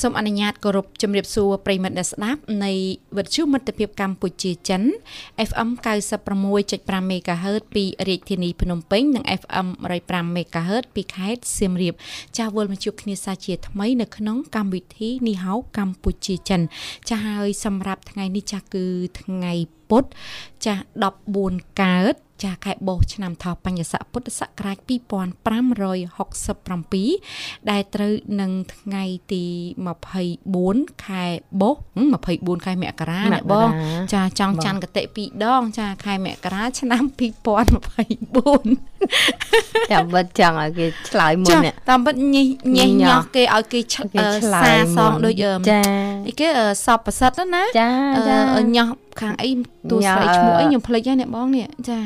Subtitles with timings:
[0.00, 2.72] សូមអនុញ្ញាតគោរពជំរាបសួរប្រិមិត្តអ្នកស្ដាប់នៃ
[3.16, 4.82] វិទ្យុមិត្តភាពកម្ពុជាចិន
[5.48, 5.68] FM
[6.40, 9.68] 96.5 MHz ពីរាជធានីភ្នំពេញនិង FM
[10.00, 11.94] 105 MHz ពីខេត្តសៀមរាប
[12.36, 16.60] ចាស់វល់មកជួបគ្នាសាជាថ្មីនៅក្នុងកម្មវិធីនីហៅកម្ពុជាចិន
[17.08, 18.84] ចាស់ហើយសម្រាប់ថ្ងៃនេះចាស់គឺ
[19.20, 19.52] ថ្ងៃ
[19.90, 20.08] ពុទ្ធ
[20.64, 20.82] ចាស់
[21.32, 24.90] 14កើត ចាខែបោះឆ្នាំថោះបញ្ញស័កពុទ្ធសករាជ2567
[27.70, 29.44] ដែលត្រូវនឹងថ្ងៃទី
[30.24, 31.24] 24ខែ
[31.60, 31.74] បោះ
[32.20, 33.68] 24ខែមករាអ្នកបង
[34.14, 37.12] ចាចង់ច័ន្ទកតិ2ដង ចាខែមករាឆ្នាំ2024
[39.92, 43.80] តាមបិទចង់ឲ្យគេឆ្លើយមុននេះតាមបិទញិះញិះញោះគេឲ្យគេ
[44.62, 45.34] សាសងដូច
[45.70, 45.80] ចា
[46.26, 46.48] អីគេ
[46.84, 47.90] សពប្រសិទ្ធណាចា
[48.28, 48.38] ចា
[48.76, 48.88] ញោះ
[49.20, 49.50] ខាងអី
[49.90, 51.98] តួស្រីឈ្មោះអីខ្ញុំភ្លេចហើយអ្នកបងនេះចា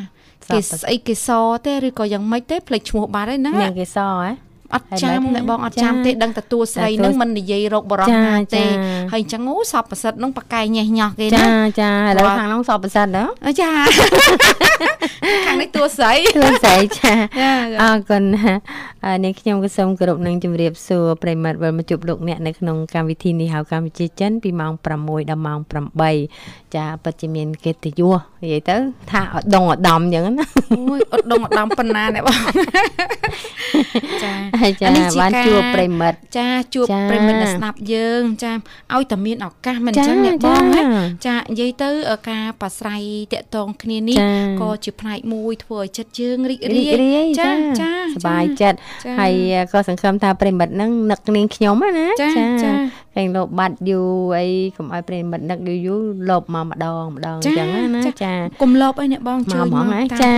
[0.53, 1.28] គេស្អីគេស
[1.67, 8.64] ទេឬក៏យ៉ាងម៉េចទេភ្លេចឈ្មោះបាត់ហើយណាមានគេសហ៎ អត់ចាំអ្នកបងអត់ចាំទេដឹងតែតួស្រីនឹងមិននិយាយរកបរោះណាទេ
[9.12, 13.70] ហើយអញ្ចឹងអូសពប្រសិទ្ធនឹងប៉កែញ៉េះញោះគេណាចាចាឥឡូវខាងនោះសពប្រសិទ្ធហ៎ចា
[15.47, 17.12] ខាងនេះតួស្រីតួស្រីចា
[17.83, 18.22] អរគុណ
[19.25, 25.59] នេះខ្ញុំក៏សូមគោរពនឹងជម្រាបសួរប្រិមត្តវិលមកជួបលោកអ្នកនៅក្នុងកម្មវិធីនេះហៅកម្ពុជាចិនពីម៉ោង6ដល់ម៉ោង
[26.16, 28.77] 8ចាពិតជាមានកិត្តិយសនិយាយទៅ
[29.11, 32.41] ថាអត់ដងអដំអញ្ចឹងណាអូយអត់ដងអដំប៉ុណ្ណាអ្នកបង
[34.22, 34.33] ចា
[34.82, 34.88] ចា
[35.20, 38.52] បានជួបប្រិមិត្តចាជួបប្រិមិត្តដែលស្ដាប់យើងចា
[38.94, 40.82] ឲ្យតែមានឱកាសមិនអញ្ចឹងអ្នកបងណា
[41.26, 41.91] ចានិយាយទៅ
[42.30, 44.19] ការប្រស្រ័យតាក់ទងគ្នានេះ
[44.60, 46.82] ក៏ជាផ្នែកមួយធ្វើឲ្យចិត្តយើងរីករា
[47.24, 48.78] យចាចាសប្បាយចិត្ត
[49.20, 49.32] ហើយ
[49.72, 52.28] ក៏សង្ឃឹមថាប្រិមិត្តនឹងនឹកនាងខ្ញុំណាចា
[52.62, 52.72] ចា
[53.16, 58.32] គេលោបបាត់យូរអីកុំឲ្យប្រិមិត្តនឹកយូរយូរលបមកម្ដងម្ដងអញ្ចឹងណាចា
[58.62, 60.32] កុំលបអីអ្នកបងជួយមកចា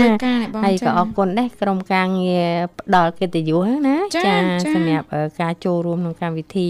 [0.65, 2.49] ហើយក៏អរគុណដែរក្រុមការងារ
[2.79, 4.37] ផ្ដល់កិត្តិយសណាចា
[4.75, 5.07] សម្រាប់
[5.41, 6.69] ការចូលរួមក្នុងកម្មវិធី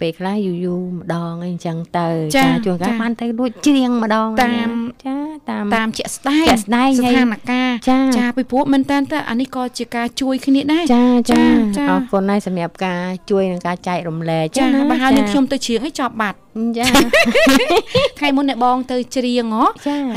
[0.00, 4.70] ពេលខ្លះយូរយូរម្ដងអីអញ្ចឹងទៅចាជួនកាលបានទៅរួចច្រៀងម្ដងតាម
[5.04, 5.16] ចា
[5.50, 11.42] តាមតាមជាក់ស្ដែងជាក់ស្ដែងស្ថានភាពចាពីព្រោះមែនតើអានេះក៏ជាការជួយគ្នាដែរចាចា
[11.90, 16.38] អរគុណហើយសម្រាប់ការជួយនិងការចែករំលែកចាបើហើយនេះខ្ញុំទៅច្រៀងឲ្យចប់បាត់
[16.78, 16.86] ចា
[18.18, 19.66] ថ្ងៃមុនអ្នកបងទៅច្រៀងហ៎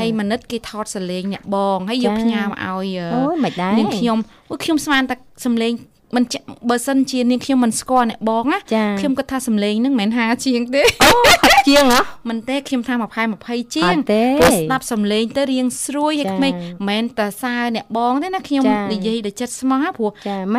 [0.00, 4.18] ហើយមនិតគេថតសលេងអ្នកបងហើយយកផ្ញើមកឲ្យអូយមិនដែរនាងខ្ញុំ
[4.64, 5.72] ខ្ញុំស្មានតែសំលេង
[6.16, 6.24] មិន
[6.70, 8.58] បើសិនជានាងខ្ញុំមិនស្គាល់អ្នកបងណា
[8.98, 11.10] ខ្ញុំគិតថាសំឡេងហ្នឹងមិនមែន50ជាងទេអូ
[11.40, 13.02] 50ជាងហ៎មិនទេខ្ញុំថា20
[13.44, 20.10] 20ជាងព្រោះស្ដាប់សំឡេងទៅរៀងស្រួយហើយក្មេងមិនមែនតែសើអ្នកបងទេណាខ្ញុំនិយាយដោយចិត្តស្មោះព្រោះ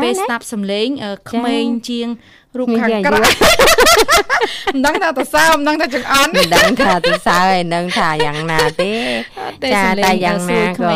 [0.03, 0.87] ពេលស្ដាប់សំឡេង
[1.31, 2.07] ក្មេងជាង
[2.57, 3.19] រូបខាងក្រៅ
[4.73, 8.93] មិនដឹងថាតសើមិនដឹងថាចង្អន់មិនដឹងថាតសើហើយនឹងថាយ៉ាងណាទេ
[9.73, 10.91] ចាតែយ៉ាងណាក៏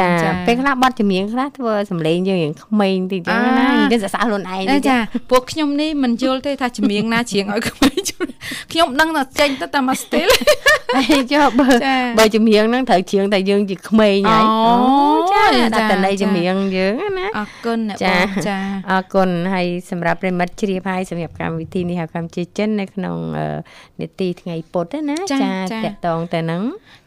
[0.00, 0.10] ចា
[0.46, 4.96] ពេលខ្លះបတ်ចម្រៀងខ្លះធ្វើសំឡេងយើងរៀងក្មេងតិចចឹងណាយើងសរសើរខ្លួនឯងចា
[5.30, 7.98] ពួកខ្ញុំនេះមិនយល់ទេថាចម្រៀងណាច្រៀងឲ្យក្មេង
[8.72, 10.32] ខ្ញុំដឹងថាចេញទៅតាម style
[10.96, 11.68] ហើយចុះបើ
[12.18, 14.74] បើចម្រៀងហ្នឹងត្រូវច្រៀងតែយើងជាក្មេងហើយអូ
[15.32, 15.44] ចា
[15.74, 18.58] ដាក់តន័យចម្រៀងយើងណាអរគុណអ្នកបងចា
[18.90, 23.16] អរគុណហើយសម្រាប់ប្រិមិត្តជ្រាបហើយសម្រាប់កម្មវិធីនេះហៅកម្មជាចិននៅក្នុង
[24.00, 25.38] នេតិថ្ងៃពុទ្ធណាចា
[25.72, 26.62] តកតងទៅនឹង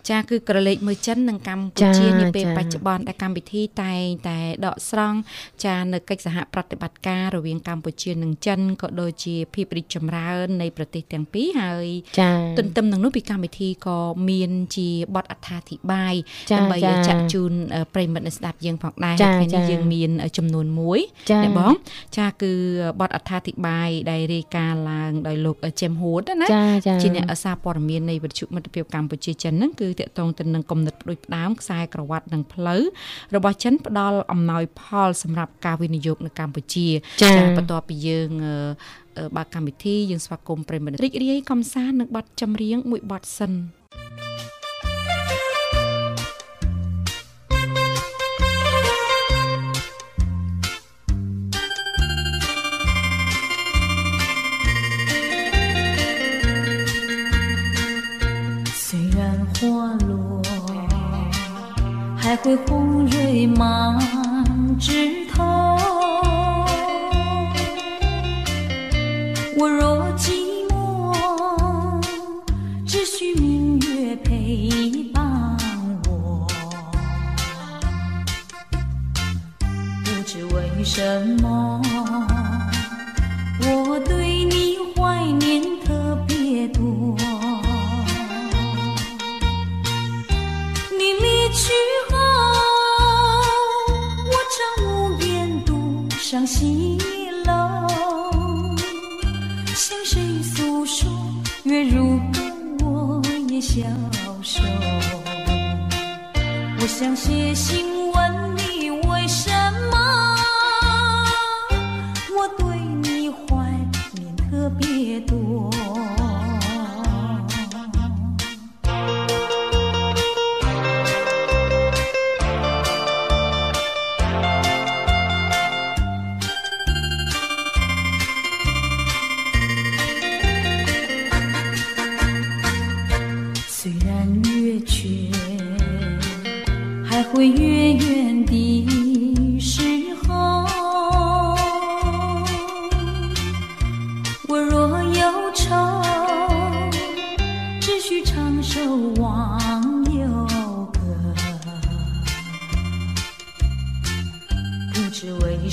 [0.09, 5.18] ចាគឺក្រឡេកមើលចិននិងកម្ពុជានាពេលបច្ចុប្បន្នដែលកម្មវិធីតែងតែដកស្រង់
[5.66, 11.88] ចានៅកិច្ចសហប្រតិបត្តិការរវាងកម្ពុជានិងចិនក៏ដូចជាភាពរីកចម្រើននៃប្រទេសទាំងពីរហើយ
[12.57, 16.13] ទន្ទឹមនឹងនោះពីកម្មវិធីក៏មានជាបទអត្ថាធិប្បាយ
[16.53, 17.53] ដើម្បីចាក់ជូន
[17.94, 21.00] ប្រិមិត្តអ្នកស្ដាប់យើងផងដែរថ្ងៃនេះយើងមានចំនួនមួយ
[21.46, 21.73] ណាបង
[22.17, 22.53] ចាគឺ
[22.99, 26.47] បទអត្ថាធិប្បាយដែលរាយការណ៍ឡើងដោយលោកចេមហួតណា
[27.02, 32.82] ជាអ្នកសារព័ត៌មាននៃវិទ្យុមិត្តភាពកម្ពុជាចិនហ្នឹងគឺតកតងទៅនឹងគំនិតផ្ដួចផ្ដើមខ្សែក្រវ៉ាត់និងផ្លូវ
[33.35, 36.88] របស់ចិនផ្ដល់អំណោយផលសម្រាប់ការវិនិយោគនៅកម្ពុជា
[37.22, 38.29] ចា៎បន្ទាប់ពីយើង
[39.35, 43.52] បើកកម្មវិធីយើងស្វាគមន៍ប្រិមត្តរីករាយកំសាន្តនឹងបទចម្រៀងមួយបទសិន
[62.28, 63.97] 还会红蕊满
[64.78, 65.56] 枝头。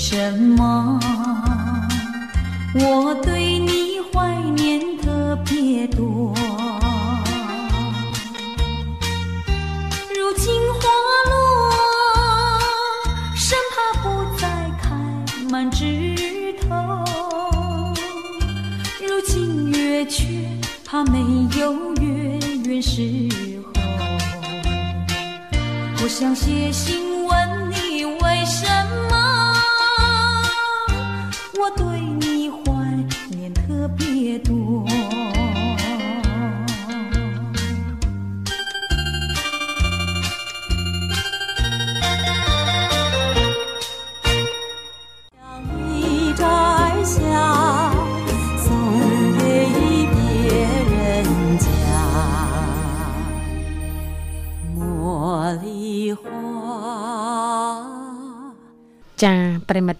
[0.05, 0.74] 什么，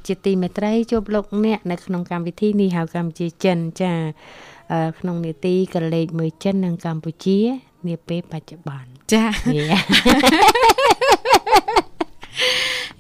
[0.08, 3.94] ជាទីមេត្រីជួបលោកអ្នកនៅក្នុងកម្មវិធីនេះហៅកម្ពុជាចិនចា
[4.74, 7.40] អឺក្នុងនេតិកលេចមើលចិននិងកម្ពុជា
[7.88, 9.26] នាពេលបច្ចុប្បន្នចា
[9.56, 9.74] នេះ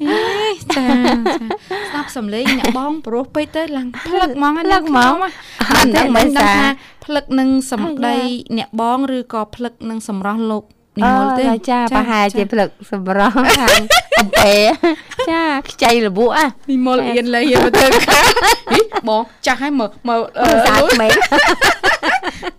[0.02, 0.86] អេចាចា
[1.90, 5.16] ស្ដាប់សំឡេងអ្នកបងព្រោះពេកទៅឡើងផ្លឹកហ្មងផ្លឹកហ្មង
[5.72, 6.68] អត់ដឹងមិនដោយសារដឹងថា
[7.06, 8.18] ផ្លឹកនឹងសម្ដី
[8.57, 10.63] អ្នកបងឬក៏ផ្លឹកនឹងសម្រស់លោក
[10.97, 13.81] និមលទេអឺចាប្រហែលជាផ្លឹកសម្រស់ខាង
[14.19, 14.56] អំពែ
[15.31, 18.25] ចាខ្ចីលបក់អានិមលអៀនលេងទៅទៅខាង
[18.74, 21.12] ហីបងចាស់ហើយមើលមើលអឺសាក្មេង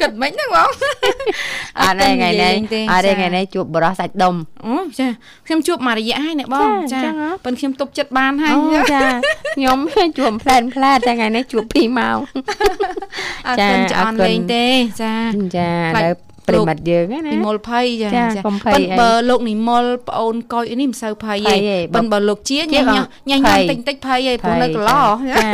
[0.01, 0.69] គិតមិនហ្នឹងបង
[1.81, 4.35] អត់ទេថ្ងៃនេះទេអត់ទេចាថ្ងៃនេះជួបបរោះសាច់ដុំ
[4.67, 5.09] អូចា
[5.47, 9.03] ខ្ញុំជួបមួយរយៈហើយអ្នកបងចាចាចឹងហ៎ប៉ុន្តែខ្ញុំទប់ចិត្តបានហើយអូចា
[9.57, 9.79] ខ្ញុំ
[10.19, 12.19] ជួបផ្លែនផ្លែតតែថ្ងៃនេះជួប2ម៉ោង
[13.49, 14.67] អរចាគុណចាអអនរគុណលេងទេ
[15.03, 15.15] ចា
[15.57, 25.49] ចាខ្លាចដល់ ប្រិមិត្តយើងណានិមលភ័យចាចាកុំភ័យប៉ុន្តែអីបើលោកនិមលប្អូនកុយនេះមិនសូវភ័យភ័ទេយទេប៉ុន្តែបើលោកជាជាញ៉ាំអត់ញ៉ាំញ៉ាំភ័យតិចតិចភ័យឯងព្រោះនៅកន្លោចា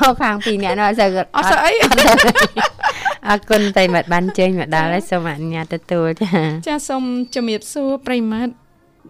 [0.00, 1.72] អូខាងពីរអ្នកនោះអត់សូវអត់ស្អី
[3.28, 6.30] អរគុណប្រិមិត្តបានជើញមកដល់ហើយសូមអនុញ្ញាតទទួលចា
[6.68, 7.02] ចាសូម
[7.34, 8.52] ជំរាបសួរប្រិមត្ត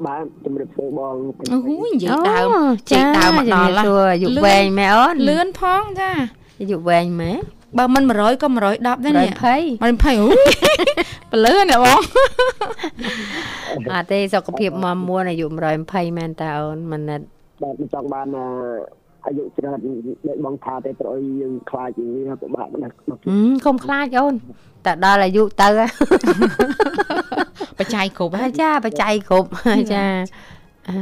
[0.07, 1.15] បាទជំរាបសួរបង
[1.53, 6.11] អូយនិយាយដើមអូនិយាយដើមមកដល់សួរអាយុវែងមែនអូនលឿនផងចា
[6.61, 7.39] អាយុវែងមែន
[7.77, 10.35] បើមិន100ក៏110ដែរនេះ120 120អូយ
[11.31, 12.01] បលឺអ្នកបង
[13.93, 15.47] អត់ទេសុខភាពមមមួនអាយុ
[15.83, 17.21] 120មែនតើអូនមិនណិត
[17.63, 18.47] បាទមិនចង់បានអឺ
[19.27, 19.79] អាយុច្រើន
[20.27, 24.35] ដូចបងថាទេត្រូវឲ្យយើងខ្លាចយ៉ាងនេះពិបាកណាស់ក្នុងហឹមកុំខ្លាចអូន
[24.87, 25.69] តែដល់អាយុទៅ
[27.79, 30.05] បច្ច័យគ្រប់ហើយចាបច្ច័យគ្រប់ហើយចា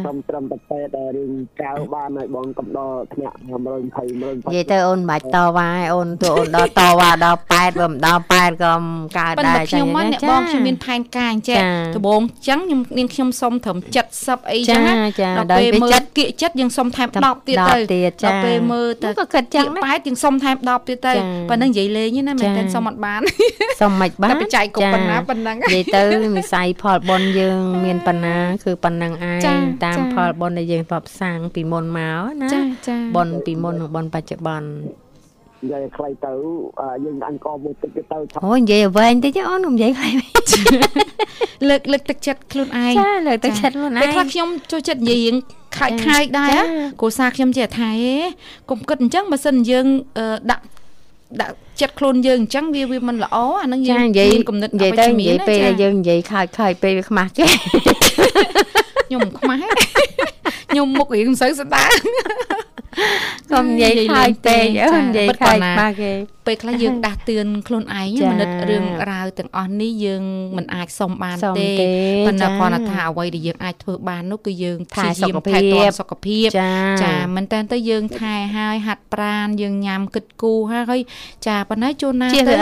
[0.05, 13.79] ត្រឹមត្រឹមតែពេទ្យតែរឿងកៅបានឲ្យបងកំដរធ្នាក់120 120និយាយទៅអូនមិនបាច់តវ៉ាឯអូនទោះអូនដល់តវ៉ាដល់8បើមិនដល់8ក៏មិនកើតប៉ុន្ដែរតែខ្ញុំមកអ្នកបងខ្ញុំមានផែនការអញ្ចឹងចាដំបូងអញ្ចឹងខ្ញុំនាងខ្ញុំសុំត្រឹម
[14.15, 23.21] 70អីចឹងណាចាដល់ដល់ពេលពេលមើលចិត្តគៀកចិត្តយើងសុំថែម10ទៀតទៅ10ទៀតចាដល់ពេលមើលទៅក៏គិតចឹងដែរប៉ែតយើងសុំថែម10ទៀតទៅចាប៉ុណ្ណឹងនិយាយលេងទេណាមែនចាតើសុំអត់បាន
[23.81, 26.03] សុំមិនបានតែបច្ច័យគ្រប់ប៉ុណ្ណាប៉ុណ្ណឹងនិយាយទៅ
[26.37, 34.69] វិស័យផលបុណ្យយើងមានប៉ុណ្ណាគឺប៉ុណ្ណឹងឯចាងតាមចាផលបុណ្យដែលយើងធ្លាប់សាងពីមុនមកណាចាចាបុណ្យពីមុននិងបុណ្យបច្ចុប្បន្ន
[35.63, 36.33] និយាយខ្លីទៅ
[36.81, 40.31] អឺយើងអញក៏មួយទឹកទៅឆាប់អូយនិយាយឲ្យវែងតិចទេអូនកុំនិយាយខ្លីវិញ
[41.69, 45.35] លើកលើកទឹកចិត្តខ្លួនឯងចាលើកទឹកចិត្តខ្លួនឯតែងខ្លះខ្ញុំចូលចិត្តនិយាយរៀង
[45.79, 46.61] ខើចខើចដែរចា
[47.01, 48.15] គ្រួសារខ្ញុំចេះថាហេ
[48.71, 49.87] កុំគិតអញ្ចឹងបើសិនយើង
[50.19, 50.65] អឺដាក់
[51.41, 57.47] ដាក់ចិត្តខ្លួនយើងអញ្ចឹងវាវាមិនល្អអានឹងយើងចានិយាយមានគំនិតនិយាយទៅនិយាយពេលចាដែលយើងនិយាយខើចខើចពេលវាខ្មាស់គេ
[59.07, 59.85] ខ្ញុំមិនខ្មាស់ទេ
[60.71, 61.93] ខ្ញុំមុខរៀងមិនសូវស្ដាង
[63.51, 66.13] កុំនិយាយខាយពេកអូនិយាយខាយបាគេ
[66.47, 70.23] ពេលខ្លះយើងដាស់តឿនខ្លួនឯងមនិតរឿងរ៉ាវទាំងអស់នេះយើង
[70.57, 71.69] មិនអាចសុំបានទេ
[72.27, 76.49] ប៉ុន្តែគ្រាន់តែថាអ្វីដែលយើងអាចធ្វើបាននោះគឺយើងថែសុខភាពថែទាំសុខភាព
[77.03, 81.01] ចាមែនតើទៅយើងថែហើយហាត់ប្រានយើងញ៉ាំគិតគូរហើយ
[81.47, 82.55] ចាប៉ុន្តែជួនណាទៅ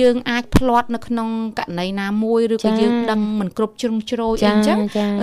[0.00, 1.28] យើងអាចផ្លាត់នៅក្នុង
[1.58, 4.78] ករណីណាមួយឬក៏យើងដឹងមិនគ្រប់ជ្រុងជ្រោយអីចឹង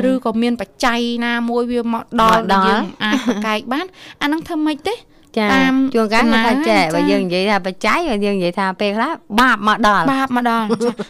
[0.10, 3.86] ឬក៏មានបច្ច័យណាមួយវាមកដល់យើងអាចប្រកែកបាន
[4.22, 4.96] អានឹងធ្វើម៉េចទេ
[5.38, 10.66] ចាតាមជួនកាលថាចែបើយើងនិយាយថាបច្ច័យបើយើងនិយាយថាពេលខ្លះបាបមកដល់បាបមកដល់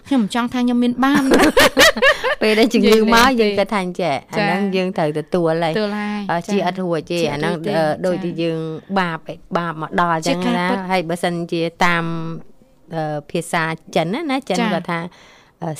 [0.08, 1.22] ខ្ញុំមិនចង់ថាខ្ញុំមានបាប
[2.42, 5.70] ពេលដែលជំងឺមកយើងគិតថាចែអាហ្នឹងយើងត្រូវទទួលហើ
[6.40, 7.54] យជាអត់រួចទេអាហ្នឹង
[8.06, 8.60] ដូចទីយើង
[9.00, 9.18] បាប
[9.58, 12.06] បាបមកដល់អញ្ចឹងណាហើយបើសិនជាតាម
[13.32, 13.64] ភាសា
[13.96, 15.00] ចិនណាចិនគាត់ថា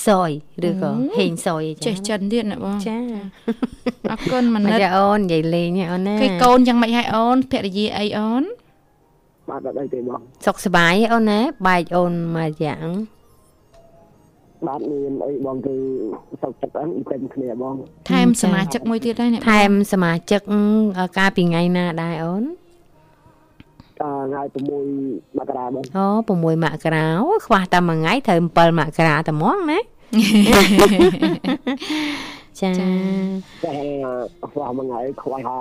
[0.08, 0.32] សយ
[0.68, 2.98] ឬក៏ហេងសយចេះចិនទៀតណាបងចា
[4.12, 8.44] អរគុណមនិតចាអូននិយាយលេងអូនណាគេកូនយ៉ាងម៉េចហើយអូនភរិយាអីអូន
[9.50, 12.88] បាទអត់អីទេបងសុខសប្បាយអូនណាបែកអូនមកយ៉ាង
[14.68, 15.76] បាទមានអីបងគឺ
[16.42, 17.76] សុខចិត្តអីពេញគ្នាបង
[18.12, 20.42] ថែមសមាជិកមួយទៀតហើយថែមសមាជិក
[21.18, 22.44] កាលពីថ្ងៃណាដែរអូន
[24.04, 24.42] ថ្ងៃ
[24.92, 29.80] 6មករាបងអូ6មករាអូខ្វះតែមួយថ្ងៃត្រូវ7មករាតែហ្មងណា
[32.60, 32.70] ចា
[33.64, 33.76] តែ
[34.52, 35.58] ខ្វះមួយថ្ងៃខ្វះថា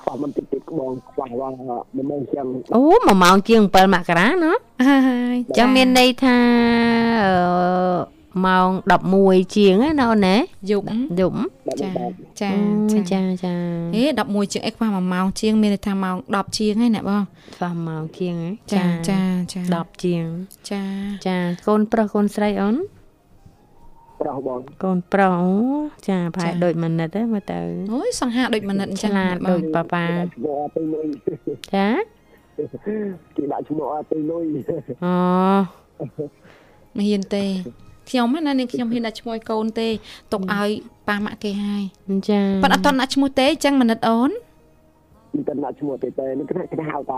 [0.00, 4.52] ខ្វះមិនតិចតិចបងខ្វះថា1ម៉ោងជាងអូ1ម៉ោងជាង7មករាណា
[4.86, 4.98] ហើ
[5.34, 6.38] យចឹងមានន័យថា
[8.46, 8.68] ម៉ោង
[9.12, 10.36] 11ជាងណាអូនណា
[10.70, 10.86] យប់
[11.20, 11.36] យប់
[11.80, 11.90] ចា
[12.40, 12.50] ចា
[13.12, 13.54] ចាចា
[13.94, 17.22] ហេ11ជាងអីខ្វះ1ម៉ោងជាងមានន័យថាម៉ោង10ជាងហ្នឹងណាបង
[17.56, 18.36] ខ្វះម៉ោងជាង
[18.72, 19.20] ចាចា
[19.52, 20.26] ចា10ជាង
[20.70, 20.82] ចា
[21.26, 21.36] ចា
[21.66, 22.76] កូនប្រុសកូនស្រីអូន
[24.20, 25.42] ប្រុសបងកូនប្រុស
[26.08, 27.58] ចាប្រហែលដូចមនិតហ្នឹងមើលទៅ
[27.92, 29.12] អូយសង្ហាដូចមនិតអញ្ចឹង
[29.48, 30.04] ដូចប៉ាប៉ា
[31.74, 31.88] ចា
[33.36, 34.44] គេដាក់ឈ្មោះអត់ទៅលុយ
[35.04, 35.14] អូ
[36.96, 37.44] មិនហ៊ានទេ
[38.10, 39.88] ខ្ញុំណានាងខ្ញុំហ៊ានដាក់ឈ្មោះឲ្យកូនទេ
[40.32, 40.70] ទុកឲ្យ
[41.08, 41.82] ប៉ាម៉ាក់គេហើយ
[42.28, 44.30] ចាប៉ុន្តែអត់តដាក់ឈ្មោះទេអញ្ចឹងមនិតអូន
[45.34, 47.12] មិនតដាក់ឈ្មោះទេទេនេះគេហៅត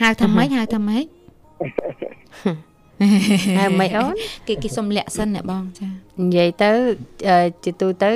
[0.00, 1.04] ហៅថាម៉េចហៅថាម៉េច
[3.58, 4.14] ហើយមិនអូន
[4.48, 5.88] គេគេសុំលាក់សិនអ្នកបងចា
[6.20, 6.72] និយាយទៅ
[7.64, 8.10] ជាទូទៅ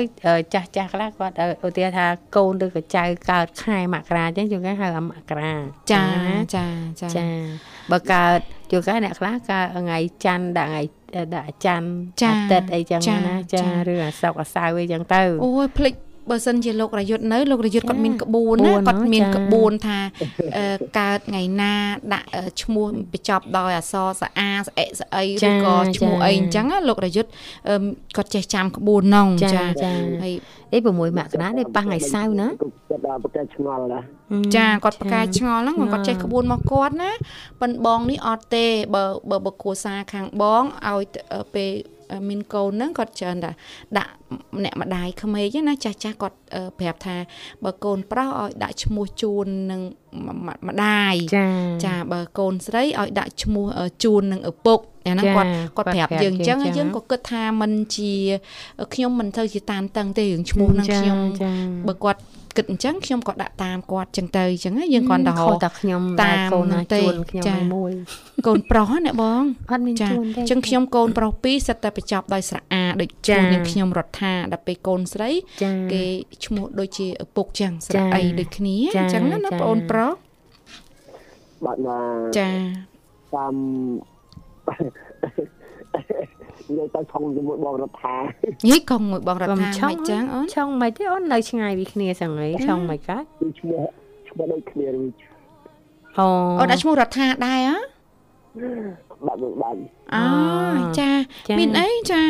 [0.53, 1.35] ចាស់ចាស់ខ្លះគាត់
[1.67, 5.53] ឧទាហរណ៍ថាកូនឬក៏ចៅកើតខែមករាអញ្ចឹងជួនកាលហៅមករា
[5.91, 6.03] ចា
[6.55, 6.65] ចា
[7.01, 7.27] ចាចា
[7.91, 8.39] បើកើត
[8.71, 10.81] ជួនកាលអ្នកខ្លះកើតថ្ងៃច័ន្ទដាក់ថ្ងៃ
[11.35, 15.93] ដាក់ច័ន្ទអាទិត្យអីចឹងណាចាឬអាសុកអាសៅអីចឹងទៅអូយភ្លេច
[16.29, 19.99] បើសិនជាលោករយុទ្ធនៅលោករយុទ្ធគាត់មានក្បួនណាគាត់មានក្បួនថា
[20.99, 21.73] កើតថ្ងៃណា
[22.13, 22.27] ដាក់
[22.61, 27.29] ឈ្មោះបញ្ចប់ដោយអក្សរសអាស្អិស្អីឬក៏ឈ្មោះអីអញ្ចឹងលោករយុទ្ធ
[28.15, 29.63] គាត់ចេះចាំក្បួននងចា
[30.23, 30.33] ហើយ
[30.73, 33.99] អី6មករានេះប៉ះថ្ងៃសៅរ៍ណាគាត់ដល់ប្រកែឆ្ងល់ណា
[34.55, 37.11] ចាគាត់ប្រកែឆ្ងល់ហ្នឹងគាត់ចេះក្បួនមកគាត់ណា
[37.61, 41.03] ប៉ិនបងនេះអត់ទេបើបើបកគួសាខាងបងឲ្យ
[41.55, 41.71] ពេល
[42.29, 43.51] មានកូនហ្នឹងគាត់ច្រើនតែ
[43.97, 44.11] ដាក់
[44.63, 46.37] អ្នកម្ដាយក្មេកណាចាស់ចាស់គាត់
[46.79, 47.15] ប្រាប់ថា
[47.63, 49.81] បើកូនប្រុសឲ្យដាក់ឈ្មោះជូននឹង
[50.67, 51.15] ម្ដាយ
[51.85, 53.65] ចាបើកូនស្រីឲ្យដាក់ឈ្មោះ
[54.03, 58.11] ជូននឹងឪពុកអាហ្នឹងគាត់គាត់ប្រាប់យើងអញ្ចឹងយើងក៏គិតថាมันជា
[58.93, 61.17] ខ្ញុំមិនទៅជាតាមតឹងទេរឿងឈ្មោះហ្នឹងខ្ញុំ
[61.87, 62.21] បើគាត់
[62.59, 67.91] គិតអញ្ចឹងខ្ញុំក៏ដាក់តាមគាត់ចឹងទៅអញ្ចឹងយើងគាត់ទៅហៅតែខ្ញុំតាមកូនណាជួនខ្ញុំមួយ
[68.47, 75.29] កូនប្រុសណាបងអត់មានជួនទេអញ្ចឹងខ្ញុំកូនប្រុសពីរសិតតែបញ្ចប់ដោយស្រអាដូចឈ្មោះនឹងខ្ញុំរដ្ឋាដល់ពេលកូនស្រី
[75.91, 76.03] គេ
[76.45, 80.13] ឈ្មោះដូចជាឪពុកចឹងស្រអីដូចគ្នាអញ្ចឹងណាបងអូនប្រុស
[81.65, 81.77] បាទ
[82.37, 82.49] ចា
[83.35, 83.55] តាម
[86.69, 88.15] និយាយទៅឆុងជាមួយបងរដ្ឋា
[88.69, 89.69] ហីកងមួយបងរដ្ឋាមិន
[90.09, 93.23] ចឹងអូនឆុងមិនទេអូននៅឆ្ងាយពីគ្នាសឹងហីឆុងមិនកើត
[93.59, 93.81] ឈ្មោះ
[94.29, 95.05] ឈ្មោះដូចគ្នាវិញ
[96.17, 96.27] អូ
[96.59, 97.77] អូនដាក់ឈ្មោះរដ្ឋាដែរហ៎
[99.27, 99.75] បាទបាទ
[100.15, 100.23] អូ
[100.99, 101.09] ចា
[101.59, 102.23] មានអីចា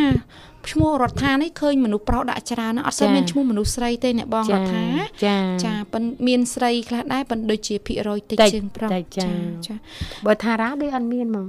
[0.72, 4.86] ឈ្មោះរដ្ឋានេះឃើញមនុស្សប្រុសដាក់ច្រើនណាស់អត់សូវមានឈ្មោះមនុស្សស្រីទេអ្នកបងរដ្ឋា
[5.26, 9.28] ចាចាប៉ិនមានស្រីខ្លះដែរប៉ិនដូចជាភាគរយតិចជាងប្រុសចា
[9.68, 9.76] ចា
[10.26, 11.48] បើថារ៉ាដូចអត់មានហ្មង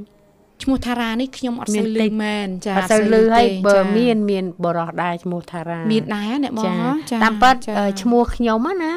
[0.63, 6.75] ឈ្មោះថារានេះខ្ញុំអត់សូវលឺមែនចាអត់សូវលឺហើយបើមានមានបរោះដែរឈ្មោះថារាមានដែរអ្នកបង
[7.11, 7.55] ចាតាមពិត
[8.03, 8.95] ឈ្មោះខ្ញុំណា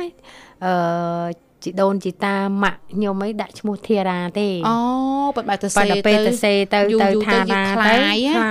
[0.65, 0.73] អឺ
[1.63, 4.77] ជីដូនជីតាម៉ាក់ខ្ញុំអីដាក់ឈ្មោះធារាទេអូ
[5.35, 7.95] បើបែរទៅសេទៅពេលទៅសេទៅទៅថារាទៅខ្លា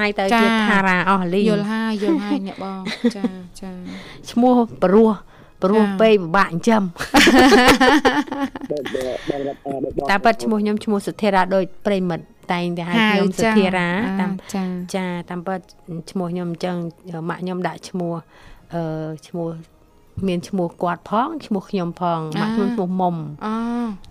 [0.07, 2.83] យទៅជាថារាអស់លីយល់ហើយយល់ហើយអ្នកបង
[3.17, 3.25] ចា
[3.61, 3.71] ចា
[4.31, 5.11] ឈ្មោះព្រោះ
[5.63, 6.83] ព្រោះពេកពិបាកចិញ្ចឹម
[10.11, 14.33] តែប៉ិតឈ្មោះខ្ញុំឈ្មោះសុធារាដូចប្រិមិត្ត តែងតែហៅខ្ញុំសុធារាតាម
[14.95, 15.61] ចាតាមពិត
[16.11, 16.77] ឈ្មោះខ្ញុំអញ្ចឹង
[17.29, 18.15] ម៉ាក់ខ្ញុំដាក់ឈ្មោះ
[18.75, 18.83] អឺ
[19.29, 19.49] ឈ្មោះ
[20.29, 23.55] មានឈ្មោះគាត់ផងឈ្មោះខ្ញុំផងម៉ាក់ខ្ញុំឈ្មោះមុំអូ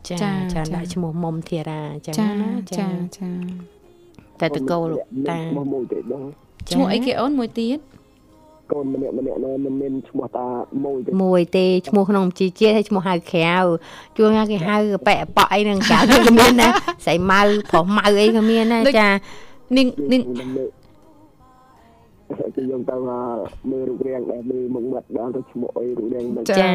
[0.10, 3.30] ចាចាចាដាក់ឈ្មោះមុំធារាអញ្ចឹងចាណាចាចា
[4.40, 6.24] តែតកូលលោកតាឈ្មោះមួយទេបង
[6.70, 7.80] ឈ្មោះអីគេអូនមួយទៀត
[8.72, 10.48] កូនម្នាក់ម្នាក់នៅមិនមានឈ្មោះតា
[10.86, 13.56] មួយទេមួយទេឈ្មោះក្នុងជីជាតិហើយឈ្មោះហៅក្រៅ
[14.18, 14.76] ជួនណាគេហៅ
[15.08, 16.70] ប៉ែអប៉ក់អីហ្នឹងក្រៅទៅក៏មានណា
[17.06, 19.10] ស្រីម៉ៅប្រុសម៉ៅអីក៏មានដែរចា
[19.78, 20.22] នាងនាង
[22.56, 22.96] គេយកទៅ
[23.70, 26.68] មើលរូបរាងដែលមើលមុខមាត់ដល់ទៅឈ្មោះអីរូបរាងមិនចា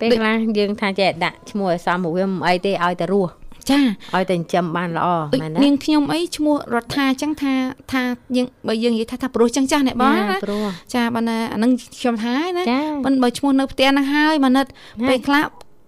[0.00, 3.32] ពេលខ្លះយើងថាចេះដាក់ឈ្មោះឲ្យសមមកវាមិនអីទេឲ្យតែរស់
[3.70, 3.80] ចា
[4.14, 7.52] ឲ្យតែចិញ្ចឹមបានល្អដូចមែននាណាងខ្ញុំអីឈ្មោះរដ្ឋាអញ្ចឹងថា
[7.92, 8.02] ថា
[8.36, 15.44] យើងបើយើងនិយាយថាថាព្រោះចឹងចាស់អ្នកបងណាព្រោះចាបើណាអានឹងខ្ញុំថាហើយណាចាមិនបើឈ្មោះនៅផ្ទះហ្នឹងហើយម៉ានិតណាពេលខ្លះ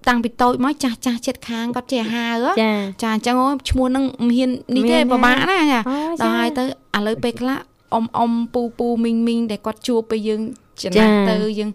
[0.08, 7.58] តាំងពីតូចមកចាស់ចាស់ចិត្តខាងគាត់ចេះហៅហ៎ចាចាអញ្ចឹងអូឈ្មោះហ្នឹងមិនហ៊ាននេះទេមានពិបាកណាចាអូដល់ហើយទៅឥឡូវពេលខ្លះ
[7.94, 10.40] អ៊ំអ៊ំពូពូមីងមីងដែលគាត់ជួបពេលយើង
[10.82, 11.70] ចំចាណាស់ទៅយើង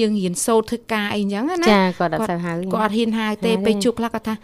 [0.00, 4.34] យើងរៀនសូត្រធ្វើការអីអញ្ចឹងណាចាគាត់អត់សូវហៅគាត់អត់ហ៊ានហៅទេហៅទេពេលជួបខ្លះគាត់ថា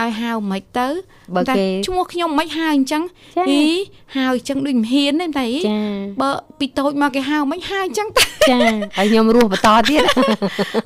[0.00, 0.88] ឲ្យហៅមិនទៅ
[1.34, 3.02] បើតែគេឈ្មោះខ្ញុំមិនហៅអញ្ចឹង
[3.36, 3.62] ចាហី
[4.14, 5.76] ហៅអញ្ចឹងដូចមិនហ៊ានទេតែចា
[6.20, 10.02] បើពីតូចមកគេហៅមិនហៅអញ្ចឹងតែចាឲ្យខ្ញុំរស់បន្តទៀត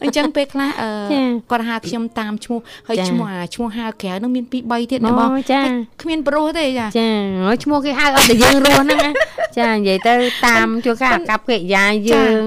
[0.02, 5.70] អញ្ចឹងពេលខ្លះអឺចាគាត់ហៅខ្ញុំតាមឈ្មោះហើយចាឈ្មោះអាឈ្មោះហៅក្រៅនឹងមាន2 3ទៀតណាបងអូចាហើយ
[6.02, 7.08] គ្មានប្រុសទេចាចា
[7.46, 9.10] ហើយឈ្មោះគេហៅអត់តែយើងរស់ហ្នឹងណា
[9.58, 10.14] ចានិយាយទៅ
[10.46, 12.42] តាមជួនកាលអាកប្បកិរិយាយើង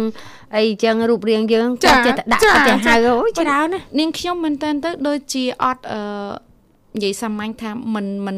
[0.58, 6.02] អីចឹងរូបរាងយើងចាគាត់ចេះតែដាក់ចាគាត់ចេះចាហៅអូយច្រើនណាស់នាងខ្ញុំមែនតើទៅដូចជាអត់អឺ
[6.96, 8.38] និយាយសាមញ្ញថាមិនមិន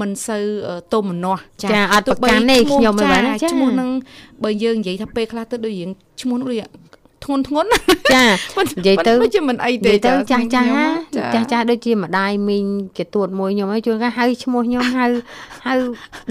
[0.00, 3.90] មិនសូវអឺទុំមនាស់ចាអត់ប្រកាន់ទេខ្ញុំមិនបានណាចាឈ្មោះនឹង
[4.42, 5.90] បើយើងនិយាយថាពេលខ្លះទៅដូចរៀង
[6.20, 6.68] ឈ្មោះនោះដូច
[7.24, 7.78] ធ្ងន់ធ្ងន់ណា
[8.14, 12.66] ចាប៉ុន្និយាយទៅប៉ុន្តែជាមិនអីនិទេយាយទៅចាស់ចាស់ខ្ញុំណាចាចាស់ចាស់ដូចជាម្ដាយមីង
[12.98, 15.06] ជាទួតមួយខ្ញុំហើយជួនកាលហៅឈ្មោះខ្ញុំហៅ
[15.66, 15.74] ហៅ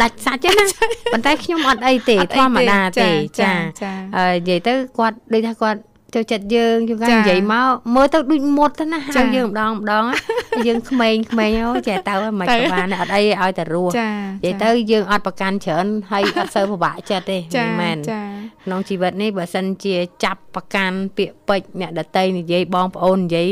[0.01, 5.79] ដាច់សាច់ហ្នឹងណាប៉ុន្តែខ្ញុំអត់អីទេអត់អីធម្មតាទេចាចាចាហើយនិយាយទៅគាត់ដូចថាគាត់
[6.13, 10.17] ចូលចិត្តយើងជួនកាលចានិយាយមកមើលទៅដូចមុតទៅណាហៅចាយើងម្ដងម្ដងណា
[10.51, 14.09] ហើយយើងក្មេងក្មេងអូចេះទៅហើយមិនទៅក៏បានដែរអត់អីឲ្យតែរស់ចា
[14.43, 18.21] និយាយទៅយើងអត់ប្រកាន់ច្រើនហើយអត់សូវពិបាកចិត្តទេចាមិនមែនចា
[18.65, 23.47] ក្នុងជីវិតនេះបើសិនជាចាប់ប្រកាន់ពាក្យពេចន៍អ្នកដតីនិយាយបងប្អូននិយាយ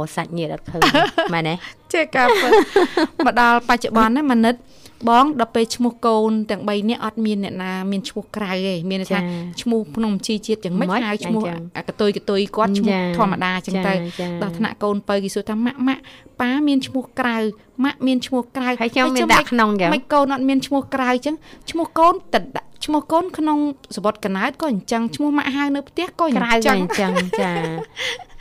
[0.00, 0.82] រកសាច់ញាតិអត់ឃើញ
[1.34, 1.54] មែនទេ
[1.92, 2.50] ជាការពិត
[3.26, 4.54] មកដល់បច្ចុប្បន្នណាមនិត
[5.08, 9.20] បងដល់ពេលឈ្មោះកូនទាំង3នាក់អត់មានអ្នកណាមានឈ្មោះក្រៅទេមានន័យថា
[9.62, 16.02] ឈ្មោះក្នុងបញ្ជីជាតិយ៉ាងម៉េចម៉េចហៅឈ្មោះអញ្ចឹងអាកតុយកតុយគាត់ឈ្មោះចាធម្មតាអញ្ចឹងទៅចាដល់ថ្នាក់កូនបើគេសួរថាម៉ាក់ម៉ាក់
[16.40, 17.36] ប៉ាមានឈ្មោះក្រៅ
[17.84, 21.36] ម៉ាក់មានឈ្មោះក្រៅហើយខ្ញុំមានចុះដាក់ក្នុងអញ្ចឹងមិនកូនអត់មានឈ្មោះក្រៅអញ្ចឹង
[21.70, 23.58] ឈ្មោះកូនតដាក់ឈ្មោះកូនក្នុង
[23.96, 27.52] សវត្តកណើតក៏អញ្ចឹងឈ្មោះម៉ាក់ហៅនៅផ្ទះក៏អក្រៅញ្ក៏ចឹងអញ្ចឹងចា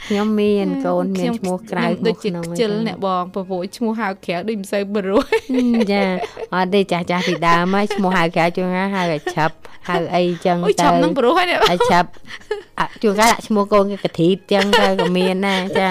[0.07, 6.01] ខ្ញុំមានកូនមានឈ្មោះក្រៅខ្ញុំដូចជាក្នុងខ្ជិលអ្នកបងប្រពៃឈ្មោះហៅក្រៅដូចមិនសូវព្រោះហឹមចា
[6.53, 9.55] អត់ទេចាស់ចាស់ពីដើមហើយឈ្មោះហៅក្រៅជួនកាលហៅឲ្យឆាប់
[9.89, 12.09] ហៅអីចឹងអូយទៅចាប់នឹងព្រោះហើយអ្នកឲ្យឆាប់
[12.79, 15.89] អ่ะជួនកាលដាក់ឈ្មោះកូនគេកធីតចឹងទៅក៏មានដែរចា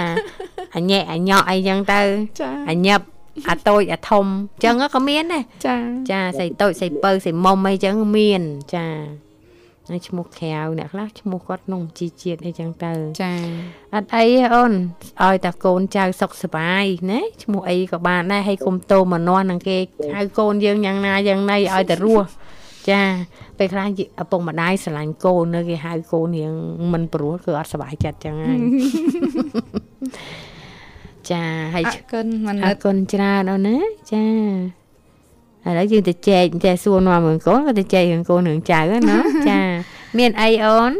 [0.77, 2.01] អញ៉ែអញ៉ក់អីចឹងទៅ
[2.41, 3.01] ចាអញញឹប
[3.49, 4.27] អាតូចអាធំ
[4.65, 5.77] ចឹងក៏មានដែរចា
[6.11, 8.43] ចាស្អីតូចស្អីបើស្អីមុំអីចឹងមាន
[8.75, 8.87] ចា
[9.91, 13.33] ហើយឈ្មោះក្រៅអ្នកខ្លះឈ្មោះគាត់ក្នុងជីជាតិអីចឹងទៅចា
[13.95, 14.73] អត់អីទេអូន
[15.25, 19.79] ឲ្យតែកូនចៅសុខសប្បាយណាឈ្មោះអីក៏បានដែរហើយកុំតោមនាស់នឹងគេ
[20.17, 22.29] ហៅកូនយើងយ៉ាងណាយ៉ាងណីឲ្យតែរស់
[22.91, 23.03] ចា
[23.59, 26.55] ពេលខ្លះយឪពុកម្ដាយស្រឡាញ់កូននៅគេហៅកូនរៀង
[26.93, 28.59] មិនព្រោះគឺអត់សប្បាយចិត្តចឹងហើយ
[31.31, 31.43] ចា
[31.75, 33.79] ហើយអរគុណមអនិរតគុណច្រើនអូនណា
[34.13, 34.25] ចា
[35.69, 39.61] ឥឡូវយើងទៅចែកចេះសួរនាំរឿងកូនក៏ទៅចែករឿងកូនរឿងចៅហ្នឹងណាចា
[40.19, 40.93] មានអីអូន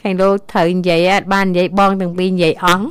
[0.00, 2.84] ខាងលោកត្រូវនិយាយអត់បាននិយាយបងទាំងពីរនិយាយអង់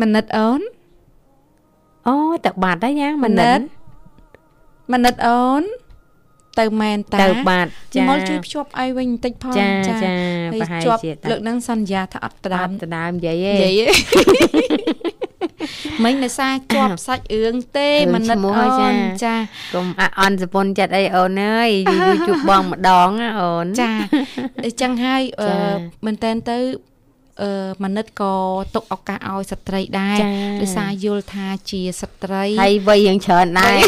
[0.00, 0.60] មនិតអូន
[2.06, 3.62] អូតើបាត់ហើយយ៉ាងមមិននិនិតត
[4.92, 5.62] មនិតអូន
[6.60, 15.15] ទៅមែនតាទៅបាត់ចាចាមកជួយភ្ជាប់ឲ្យវិញបន្តិចផងចាចាហើយប្រហែលជាប់ជាលើកហ្នឹងសន្យាថាអត់ផ្ដើដើមមទៅដើមនិយាយនិយាឯងយឯង
[16.04, 19.34] មិញដោយសារជាប់សាច់រឿងទេរឿងមនិតឈ្មោះអូហើយចានចា
[19.74, 23.90] កុំអអន់សពុនចិត្តអីអូនអើយយូរយូរជួបបងម្ដងណាអូនចា
[24.64, 25.56] អញ្ចឹងហើយអឺចា
[26.04, 26.95] មែនតើទៅអឺ
[27.84, 28.32] មនិតក៏
[28.74, 30.28] ទុកឱកាសឲ្យស្ត្រីដែរចា
[30.60, 33.78] ដោយសារយល់ថាជាស្ត្រីហើយវ័យយ៉ាងច្រើនដែរ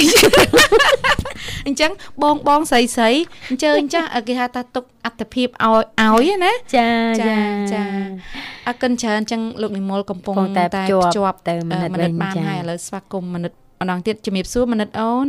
[1.67, 1.91] អញ្ចឹង
[2.23, 3.11] បងបងស្រីស្រី
[3.51, 6.89] អញ្ជើញចាស់គេហៅថាទុកអត្តភាពឲ្យឲ្យណាចា
[7.21, 7.37] ចាចា
[7.73, 7.83] ចា
[8.67, 15.29] អរគុណច្រើនអញ្ចឹងលោកនិមលកំពុងកំពុងតែតែភ្ជាប់ភ្ជាប់ទៅមនិតអឺមនិតវិញបានចាហើយឥឡូវស្វាគមន៍មនិតម្ដងទៀតជំរាបសួរមនិតអូន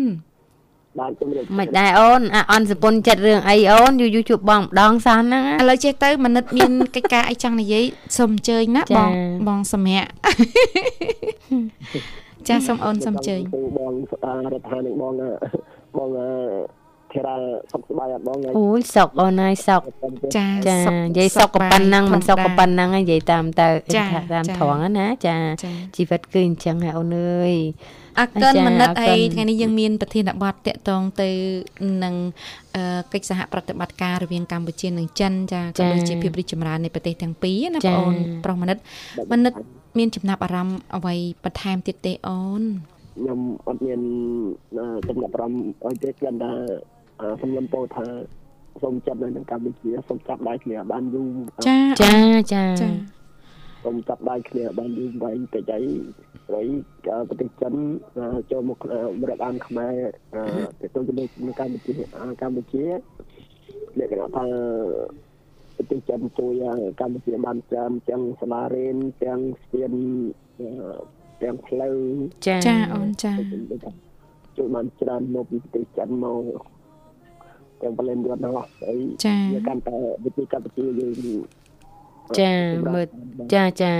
[0.97, 7.85] បាទជំរាបមិនដែរអូនអាអន់សពុនចិត្តរឿងអីអូនយូរយូរជួបបងម្ដងសោះហ្នឹងណាឥឡូវចេះទៅមនិតមានកិច្ចការអីចង់និយាយ
[8.17, 9.11] សូមអញ្ជើញណាចាបង
[9.47, 10.09] បងសម្រាប់
[12.47, 13.41] ចាសូមអូនសូមអញ្ជើញ
[13.77, 13.93] បង
[14.25, 15.31] អឺរដ្ឋានឹងបងអឺ
[15.97, 16.78] បងអឺ
[17.13, 17.35] ធារា
[17.71, 19.81] សុខសប្បាយអត់បងអូយសុខអូនហើយសុខ
[20.37, 23.67] ចាចានិយាយសុខក៏ប៉ុណ្ណឹងមិនសុខក៏ប៉ុណ្ណឹងនិយាយតាមទៅ
[24.33, 25.35] តាមត្រង់ណាចា
[25.97, 27.53] ជីវិតគឺអញ្ចឹងហើយអូនអើយ
[28.19, 31.29] អកិនមនិតអីថ្ងៃនេះយើងមានប្រធានបទតកតងទៅ
[32.03, 32.15] នឹង
[33.13, 38.77] កិច្ចសហប្រតិបត្តិការរវាងកម្ពុជានិងចិនចាក៏ដូចជាភាពរីកចម្រើននៃប្រទេសទាំងពីរណាបងអូនប្រុសមនិត
[39.31, 39.53] មនិត
[39.97, 42.63] មានចំណាប់អារម្មណ៍អ្វីបន្ថែមទៀតទេអូន
[43.17, 44.01] ខ្ញុំអត់មាន
[45.07, 46.53] ចំណាប់អារម្មណ៍អីទេគ្រាន់តែ
[47.41, 48.05] សំឡំពោថា
[48.83, 51.29] សូមចាប់នៅក្នុងកម្ពុជាសូមចាប់ដៃគ្នាបានយូរ
[51.67, 52.13] ចាចា
[52.53, 52.63] ចា
[53.83, 55.83] សូមចាប់ដៃគ្នាបានយូរវែងតិចអី
[56.51, 56.67] ហើយ
[57.29, 57.73] ប្រទេសចិន
[58.51, 58.79] ចូលមក
[59.29, 59.95] រដ្ឋអានខ្មែរ
[60.79, 61.27] ទៅទៅជាមួយ
[61.59, 61.93] កម្ពុជា
[62.41, 62.85] កម្ពុជា
[63.99, 64.45] លក្ខណៈថា
[65.75, 66.53] ប្រទេសចិនជួយ
[66.99, 69.91] កម្ពុជាបានច្រើនទាំងសាលារៀនទាំងស្ពាន
[71.41, 71.97] ទាំងផ្លូវ
[72.47, 73.31] ចាចាអូនចា
[74.57, 76.43] ជួយបានច្រើនមកពីប្រទេសចិនមក
[77.81, 78.97] ទាំងបលែនយន្តហ្នឹងហើយ
[79.53, 81.13] វាកាន់តែវិធីកម្ពុជាយើង
[82.39, 82.53] ចា
[82.93, 83.07] មើល
[83.53, 83.93] ចាចា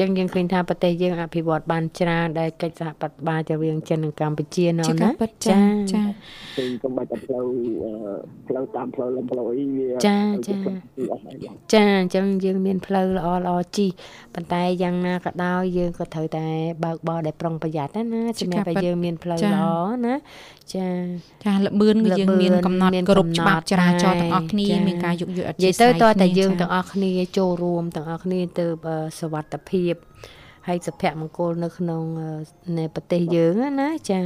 [0.00, 5.08] ចឹងយើងឃើញថាប្រទេសយើងអភិវឌ្ឍបានច្រើនដែលកិច្ចសហប្រតិបត្តិរវាងចិននិងកម្ពុជានៅណា
[5.46, 5.60] ចា
[5.92, 6.02] ចា
[6.56, 7.46] ពីសម្បត្តិផ្លូវ
[8.48, 10.54] ផ្លូវតាមផ្លូវលំផ្លូវអីវាចាចា
[11.72, 13.86] ចាអញ្ចឹងយើងមានផ្លូវល្អល្អជី
[14.34, 16.46] ប៉ុន្តែយ៉ាងណាក៏ដោយយើងក៏ត្រូវតែ
[16.84, 19.64] បើកបរដែលប្រុងប្រយ័ត្នណាណាសម្រាប់តែយើងមានផ្លូវល្អ
[20.06, 20.14] ណា
[20.74, 20.86] ចា
[21.44, 28.66] ចាលម្អឿនគឺយើងមានកំណត់គ្រប់ច្បាប់ចរាចរណ៍ទាំងអស់គ្នាមានការយកយកអធិស្ឋាននិយាយទៅតើតែយើងទាំងអស់គ្នាចូលរួមទាំងអស់គ្នាទៅ
[29.20, 29.89] សវត្ថភាព
[30.68, 32.02] ហើយសុភមង្គលនៅក្នុង
[32.78, 34.20] នៃប្រទេសយើងណាចា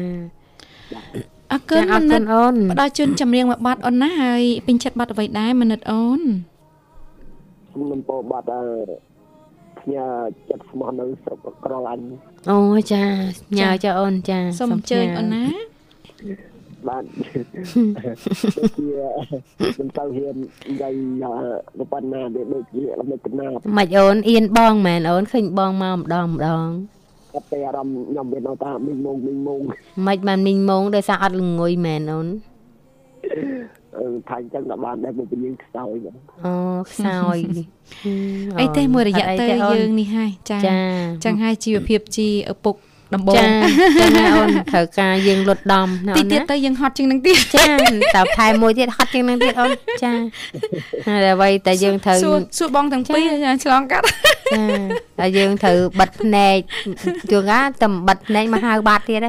[1.53, 6.21] អរគុណមនិតអូនផ្ដល់ជូនចម្រៀងមួយបាត់អូនណាហើយពេញចិត្តបាត់អ្វីដែរមនិតអូន
[7.73, 8.47] ខ្ញុំពោបាត់
[9.81, 10.07] ផ្ញើ
[10.49, 12.05] ចិត្តស្មោះនៅស្រុកក្រឡាញ់
[12.51, 12.59] អូ
[12.93, 13.05] ចា
[13.59, 15.45] ញ៉ាចាអូនចាសូមអញ្ជើញអូនណា
[16.89, 17.03] បាទ
[18.79, 18.89] ជា
[19.79, 20.37] មិនទៅហ៊ាន
[20.71, 20.93] និយាយ
[21.93, 23.47] ប៉ុណ្ណាដូចជាមិនកណា
[23.79, 26.69] មិនអូនអៀនបងមែនអូនឃើញបងមកម្ដងម្ដង
[27.35, 29.61] អត់តែអារម្មណ៍ខ្ញុំវានៅតាមីងមងមីងមង
[30.07, 32.29] មិនបានមីងមងដោយសារអត់ល្ងុយមែនអូន
[33.99, 35.97] អឺថាអញ្ចឹងក៏បានដែរមកយើងខ្សោយ
[36.45, 36.55] អូ
[36.91, 37.39] ខ្សោយ
[38.61, 40.59] អីទេមួយរយៈទៅយើងនេះហើយចា
[41.25, 42.77] ចឹងហើយជីវភាពជីឪពុក
[43.15, 43.47] ដំបូងចា
[44.01, 47.65] ចឹងណាអូនត្រូវការយើងលុតដំណាអូនណាទៀតទៅយើងហត់ជាងនឹងទៀតចា
[48.17, 49.71] តើថែមួយទៀតហត់ជាងនឹងទៀតអូន
[50.03, 50.13] ចា
[51.07, 52.19] ហើយអ្វីតែយើងត្រូវ
[52.59, 53.25] សួរបងទាំងពីរ
[53.65, 54.05] ឆ្លងកាត់
[54.57, 54.65] ចា
[55.19, 56.57] តែយើងត្រូវបិទភ្នែក
[57.31, 59.21] ជួងណាតែបិទភ្នែកមកហៅបាត់ទៀត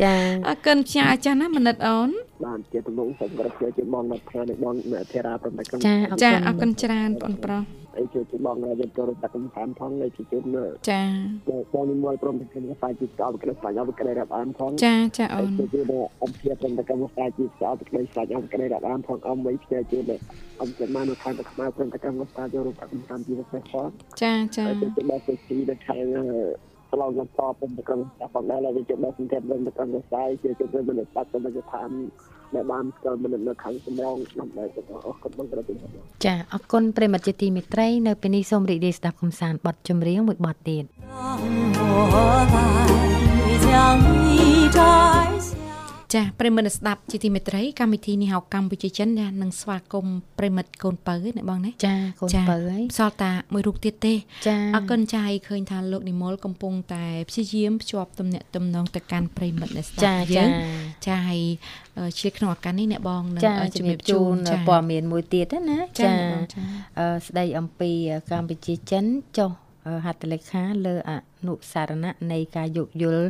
[0.00, 0.12] ចា
[0.48, 2.10] អរគុណចាចាស់ណាមនិតអូន
[2.44, 4.74] បានជាទំនុកសម្រាប់ជាបងមកផ្នែកបង
[5.12, 7.64] ធារាប្រតិកម្មចាចាអរគុណច្រើនបងប្រុស
[7.98, 11.02] អីជួយបងរាជចូលតែកំសាន្តផងនៅជួយចា
[11.74, 15.84] បងនិមលព្រមទាំងខ្ញុំសាយជីស្កោក្លេស្លាញ់អបក្លេរាប់អានផងចាចាអូនជួយ
[16.24, 20.02] អំភាព្រមទាំងកម្មសាយជីស្កោក្លេស្លាញ់អបក្លេរាប់អានផងអំវិញផ្សេងជួយ
[20.60, 23.88] អំចិត្តមកនៅខាងតែខ្មែរព្រមទាំងកម្មសាយចូលរួមកំសាន្តជីវិតផង
[24.22, 26.04] ចាចាជួយបងទៅទីនៅខាង
[26.92, 31.90] ឆ្លងបន្តព្រមទាំងកម្មសាយផងដែរហើយជួយបងសង្កេតព្រមទាំងកម្មសាយជួយជួយមិនបាត់ទៅមកឋាន
[32.54, 35.74] ដែលបានស្គាល់មនុស្សនៅខាងសំរងដើម្បីទៅអស់គាត់បងក្រតិ
[36.24, 40.84] ចាអរគុណប្រិមត្តជាទីមេត្រីនៅពេលនេះសូមរីករាយស្ដាប់កំសាន្តបទចម្រៀងមួយបទទៀត
[46.14, 54.14] ចាប្រិមិត្តស្ដាប់ជាទីមេត្រីកម្មវិធីនេះហៅកម្ពុជាចិនចានឹងស្វាគមន៍ប្រិមិត្តកូនបើណាបងណាចាកូនបើហើយសល់តាមួយរូបទៀតទេ
[54.46, 60.50] ចាអរគុណចាឲ្យឃើញថាលោកនិមលកំពុងតែព្យាយាមភ្ជាប់ទំនាក់ទំនងទៅកាន់ប្រិមិត្តអ្នកស្ដាប់យើង
[61.06, 61.40] ចាឲ្យ
[62.20, 63.42] ជាក្នុងឱកាសនេះអ្នកបងនឹង
[63.78, 64.36] ជំរាបជូន
[64.68, 66.10] ព័ត៌មានមួយទៀតណាចា
[67.26, 67.90] ស្ដីអំពី
[68.30, 69.04] កម្ពុជាចិន
[69.38, 69.50] ចុះ
[70.04, 71.12] ហត្ថលេខាលើអ
[71.46, 73.26] នុសារណៈនៃការយោគយល់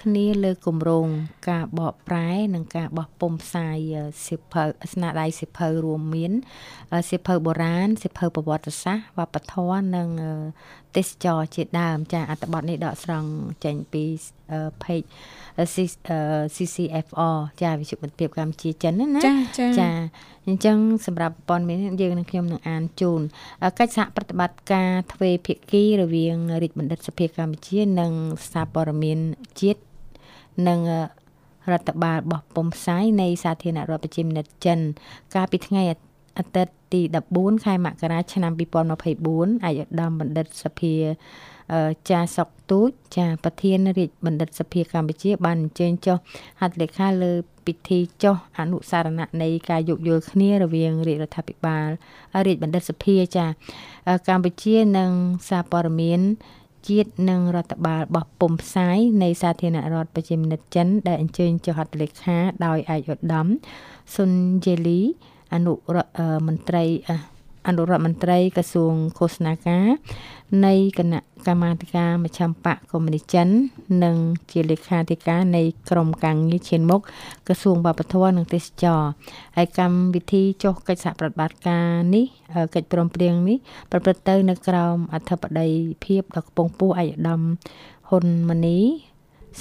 [0.00, 1.06] គ្នាលើគម្រោង
[1.50, 3.78] ការបកប្រែ និងការបោះពុំផ្សាយ
[4.26, 6.32] សិភៅស្នាដៃសិភៅរួមមាន
[7.10, 10.08] សិភៅបុរាណសិភៅប្រវត្តិសាស្ត្រវប្បធម៌និង
[10.96, 13.30] ទេសចរជាដើមចាអត្ថបទនេះដកស្រង់
[13.64, 14.04] ចេញពី
[14.82, 15.06] page
[16.54, 19.34] CCFR ចាវិទ្យុមិត្តភាពកម្ពុជាចិនណាចា
[19.80, 19.90] ចា
[20.46, 23.20] អញ្ចឹងសម្រាប់ព័ត៌មានយើងនឹងខ្ញុំនឹងអានជូន
[23.78, 28.12] កិច្ចសហប្រតិបត្តិការទ្វេភាគីរវាងរាជបណ្ឌិតសភាកម្ពុជា និង
[28.52, 29.18] សារព័ត៌មាន
[29.60, 29.80] ជាតិ
[30.68, 30.80] និង
[31.72, 34.78] រដ្ឋបាលបោះពុំផ្សាយនៃសាធារណរដ្ឋប្រជាមានិតចិន
[35.34, 35.82] កាលពីថ្ងៃ
[36.38, 37.00] អាទិត្យទី
[37.32, 40.94] 14ខែមករាឆ្នាំ2024ឯកឧត្តមបណ្ឌិតសភា
[42.10, 46.16] ចាសុកទូចចាប្រធានរាជបណ្ឌិតសភាកម្ពុជា បានអញ្ជើញចុះ
[46.60, 47.32] ហត្ថលេខាលើ
[47.66, 51.88] ពិធីចុះអនុសារណៈនៃការយោគយល់គ្នារវាងរាជរដ្ឋាភិបាល
[52.46, 53.46] រាជបណ្ឌិតសភាចា
[54.28, 55.12] កម្ពុជានិង
[55.48, 56.20] សារព័ត៌មាន
[56.88, 63.46] ជាតិនិងរដ្ឋបាលរបស់ពុំផ្សាយនៃសាធារណរដ្ឋប្រជាមានិតចិនដែលអញ្ជើញចុះហត្ថលេខាដោយឯកឧត្តម
[64.14, 64.30] ស៊ុន
[64.64, 65.00] យេលី
[65.54, 66.84] អនុរដ្ឋមន្ត្រី
[67.66, 69.86] អនុរដ្ឋមន្ត្រីក្រសួងឃោសនាការ
[70.66, 73.48] នៃគណៈកម្មាធិការមជ្ឈមបកកុម្មុយនីចិន
[74.04, 74.16] និង
[74.50, 77.00] ជាលេខាធិការនៃក្រមការងារឈានមុខ
[77.46, 79.02] ក្រសួងវប្បធម៌និងទេសចរ
[79.56, 82.24] ហើយកម្មវិធីចុះកិច្ចសហប្រតិបត្តិការនេះ
[82.74, 83.58] កិច្ចព្រមព្រៀងនេះ
[83.90, 85.68] ប្រព្រឹត្តទៅនៅក្រោមអធិបតី
[86.04, 87.42] ភាពដ៏ខ្ពង់ខ្ពស់ឯកឧត្តម
[88.08, 88.78] ហ៊ុនម៉ាណី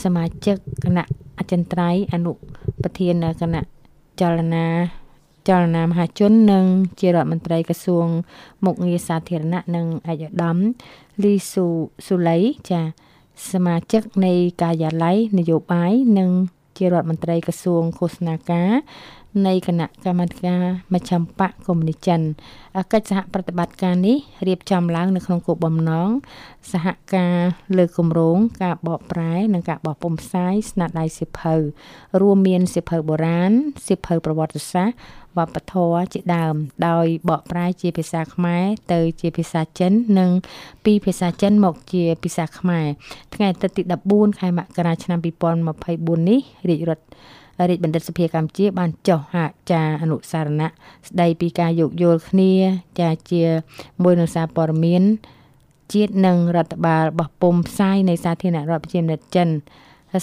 [0.04, 1.06] សមាជិកគណៈ
[1.40, 2.34] អចិន្ត្រៃយ៍អនុ
[2.84, 3.62] ប្រធានគណៈ
[4.22, 4.68] ចលនា
[5.48, 6.66] ចលនាមហាជននិង
[7.00, 8.08] ជារដ្ឋមន្ត្រីក្រសួង
[8.66, 10.58] មុខងារសាធារណៈនិងឯកឧត្តម
[11.24, 11.66] លីស៊ូ
[12.06, 12.38] ស៊ូឡៃ
[12.70, 12.82] ចា
[13.52, 16.32] សមាជិកនៃការិយាល័យនយោបាយនិង
[16.78, 18.70] ជារដ្ឋមន្ត្រីក្រសួងឃោសនាការ
[19.48, 22.22] នៃគណៈកម្មាធិការមជ្ឈមបកកុម្មុយនីចិន
[22.94, 24.18] កិច្ចសហប្រតិបត្តិការនេះ
[24.48, 26.10] រៀបចំឡើងនៅក្នុងគោលបំណង
[26.72, 27.38] សហការ
[27.78, 31.56] លើគម្រោងការបកប្រែនិងការបោះពុម្ពផ្សាយស្នាដៃសិភៅ
[32.22, 33.52] រួមមានសិភៅបុរាណ
[33.88, 34.98] សិភៅប្រវត្តិសាស្ត្រ
[35.38, 36.56] វប្បធម៌ជាដើម
[36.88, 40.32] ដោយបកប្រែជាភាសាខ្មែរទៅជាភាសាចិន និង
[40.86, 42.88] ពីភាសាចិនមកជាភាសាខ្មែរ
[43.34, 45.20] ថ្ងៃអាទិត្យទី14ខែមករាឆ្នាំ
[45.74, 47.06] 2024នេះរាជរដ្ឋ
[47.70, 49.36] រាជបណ្ឌិតសភាកម្ពុជាបានចុះហ
[49.72, 50.70] ចាអនុសារណៈ
[51.08, 52.54] ស្ដីពីការយោគយល់គ្នា
[53.00, 53.44] ចាជា
[54.04, 55.04] មួយនឹងសារព័ត៌មាន
[55.94, 59.50] ជាតិនិងរដ្ឋបាលរបស់ពុំផ្សាយនៃសាធារណរដ្ឋប្រជាមានិតចិន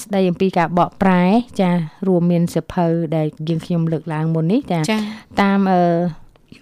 [0.02, 1.22] ស្ដីអំពីការបកប្រែ
[1.60, 1.70] ចា
[2.06, 4.78] រួមមានសភៅដែលយើងខ្ញុំលើកឡើងមុននេះចា
[5.42, 5.82] តាមអឺ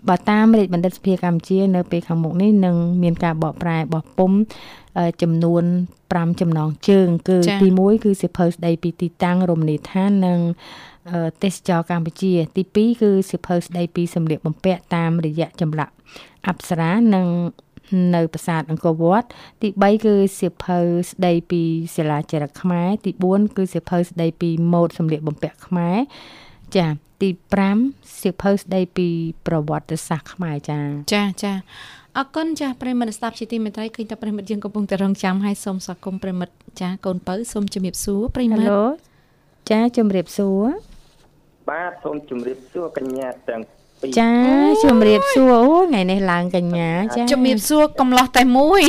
[0.08, 4.32] បើតាមរាជបណ្ឌិតសភាកម្ពុជានៅពេលខាងមុខនេះនឹងមានការបកប្រែរបស់ពុំ
[5.22, 5.64] ចំនួន
[6.02, 10.40] 5ចំណងជើង គឺទី1គឺសិភៅស្ដីពីទីតាំងរមណីយដ្ឋាននិង
[11.42, 15.92] ទេសចរកម្ពុជា ទី2គឺសិភៅស្ដីពីសម្លៀកបំពាក់តាមរយៈចម្លាក់
[16.46, 17.28] អប្សរានិង
[18.14, 19.28] នៅប្រាសាទអង្គរវត្ត
[19.62, 20.78] ទី3គឺសៀវភៅ
[21.10, 21.62] ស្ដីពី
[21.96, 25.98] សិលាចារឹកខ្មែរទី4គឺសៀវភៅស្ដីពីម៉ូដសម្លៀកបំពាក់ខ្មែរ
[26.76, 26.86] ចា
[27.20, 27.28] ទី
[27.74, 29.08] 5សៀវភៅស្ដីពី
[29.46, 30.80] ប្រវត្តិសាស្ត្រខ្មែរចា
[31.12, 31.52] ចាចា
[32.18, 38.82] អរគុណចាស់ប្រិមិត្តស្ដាប់ជាទីមេត្រីឃើញតែប្រិមិត្តយើងកំពុងតែរងចាំឲ្យសូមស្វាគមន៍ប្រិមិត្តចាស់កូនពៅសូមជំរាបសួរប្រិមិត្តហៅ
[39.70, 40.64] ចាជំរាបសួរ
[41.70, 43.60] បាទសូមជំរាបសួរកញ្ញាទាំង
[44.18, 44.32] ចា
[44.84, 48.82] ជំរាបសួរអូថ្ងៃនេះឡើងកញ្ញាចាជំរាបសួរកំឡោះតែមួយ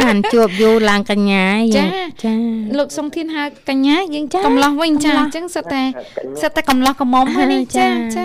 [0.00, 1.44] ខានជួបយូរឡើងកញ្ញា
[1.76, 1.84] ចា
[2.24, 2.34] ចា
[2.78, 5.82] លោកសុងធានហៅកញ្ញាយើងកំឡោះវិញចាអញ្ចឹងសិតតែ
[6.42, 8.18] សិតតែកំឡោះកំមុំហើយនេះចាច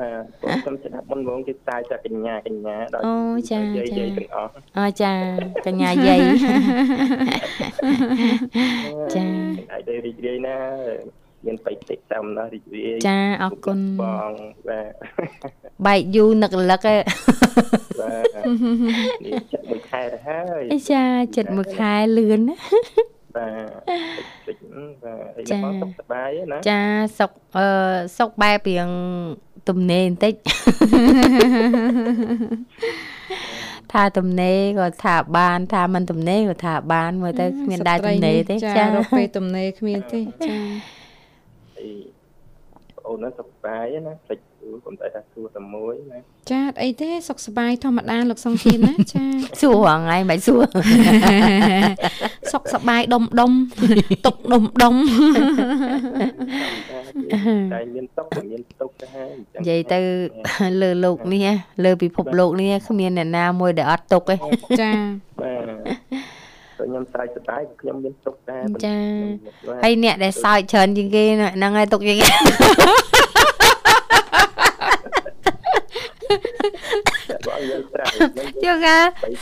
[0.00, 3.14] បាទបាទខ្ញុំស្ដាប់មុនងគេផ្សាយតែកញ្ញាកញ្ញាដល់អូ
[3.50, 5.12] ចាយាយយាយទាំងអស់អូចា
[5.66, 6.20] កញ្ញាយាយ
[9.14, 9.24] ចា
[9.72, 10.56] អាចទៅរីករាយណា
[11.46, 14.32] មានបៃតិតាមណារីករាយចាអរគុណបង
[14.68, 14.92] បាទ
[15.86, 17.00] បែកយូរនឹករលឹកឯង
[18.00, 18.26] បាទ
[19.24, 21.04] នេះចិត្តមួយខែទៅហើយចា
[21.36, 22.56] ចិត្តមួយខែលឿនណា
[23.36, 24.56] បាទតិច
[25.02, 26.80] បាទអីបងសុខសប្បាយណាចា
[27.18, 27.66] សុខអឺ
[28.18, 28.88] សុខបែបរៀង
[29.68, 30.34] ទំនេរបន្តិច
[33.92, 40.66] ថាទំនេរក៏ថាបាន ថាមិនទំនេរក៏ថាបានមើលទៅគ្មានដែរទំនេរទេចារកពេលទំនេរគ្មានទេចាបង
[43.06, 44.38] អូនហ្នឹងសុខសប្បាយណាភ្លេច
[44.86, 46.18] គំតែថាសួរតែមួយណា
[46.50, 49.24] ចាអីទេសុខសប្បាយធម្មតាលោកសុងធានណាចា
[49.60, 50.64] សួរហងៃមិនសួរ
[52.52, 53.52] សុខសប្បាយដុំដុំ
[54.26, 54.94] ទុកដុំដុំ
[57.72, 59.98] តែមានទុកមានទុកទៅហើយនិយាយទៅ
[60.82, 61.46] លើលោកនេះ
[61.84, 64.36] លើពិភពលោកនេះគ្មានអ្នកណាមួយដែលអត់ទុកទេ
[64.80, 64.90] ចា
[65.40, 66.40] បាទ
[66.80, 68.96] ខ្ញុំស្រែកសប្បាយខ្ញុំមានទុកដែរចា
[69.84, 71.24] ហើយអ្នកដែលសើចច្រើនជាងគេ
[71.56, 72.26] ហ្នឹងហើយទុកជាងគេ
[78.64, 78.96] យើងថា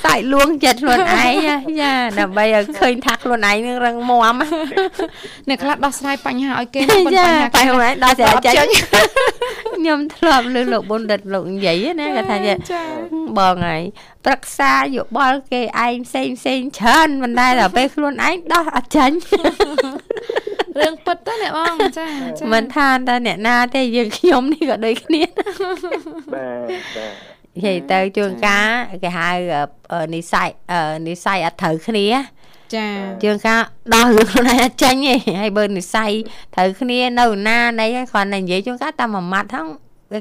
[0.05, 1.33] សាច់លួងចិត្តខ្លួនឯង
[1.81, 4.35] ចាដើម្បីឲ្យឃើញថាខ្លួនឯងនឹងរឹងមាំ
[5.49, 8.69] អ្នកខ្លះដោះស្រាយបញ្ហាឲ្យគេមិនបញ្ហាបញ្ហាដោះស្រាយចេញ
[9.77, 12.39] ខ្ញុំធ្លាប់លើលោកបុណ្ឌិតលោកនិយាយណាគាត់ថា
[13.39, 13.83] បងហើយ
[14.25, 19.17] ប្រឹក្សាយោបល់គេឯងផ្សេងផ្សេងច្រើនមិនដែរដល់ពេលខ្លួនឯងដោះអត់ចាញ់
[20.81, 25.23] រឿងពិតទៅអ្នកបងចាចាមិនថាតែអ្នកណាទេយើងខ្ញុំនេះក៏ដូចគ្នា
[26.33, 28.69] បាទបាទ និយាយទៅជួនកាល
[29.03, 29.29] គេហៅ
[30.15, 30.49] និស័យ
[31.09, 32.07] និស័យអត់ត្រូវគ្នា
[32.75, 32.87] ចា
[33.23, 33.61] ជួនកាល
[33.95, 36.11] ដោះរឿងខ្លួនឯងអត់ចាញ់ទេហើយបើនិស័យ
[36.55, 39.67] ត្រូវគ្នានៅណាណីហើយគ្រាន់តែនិយាយជួនកាលតែមួយម៉ាត់ហ្នឹង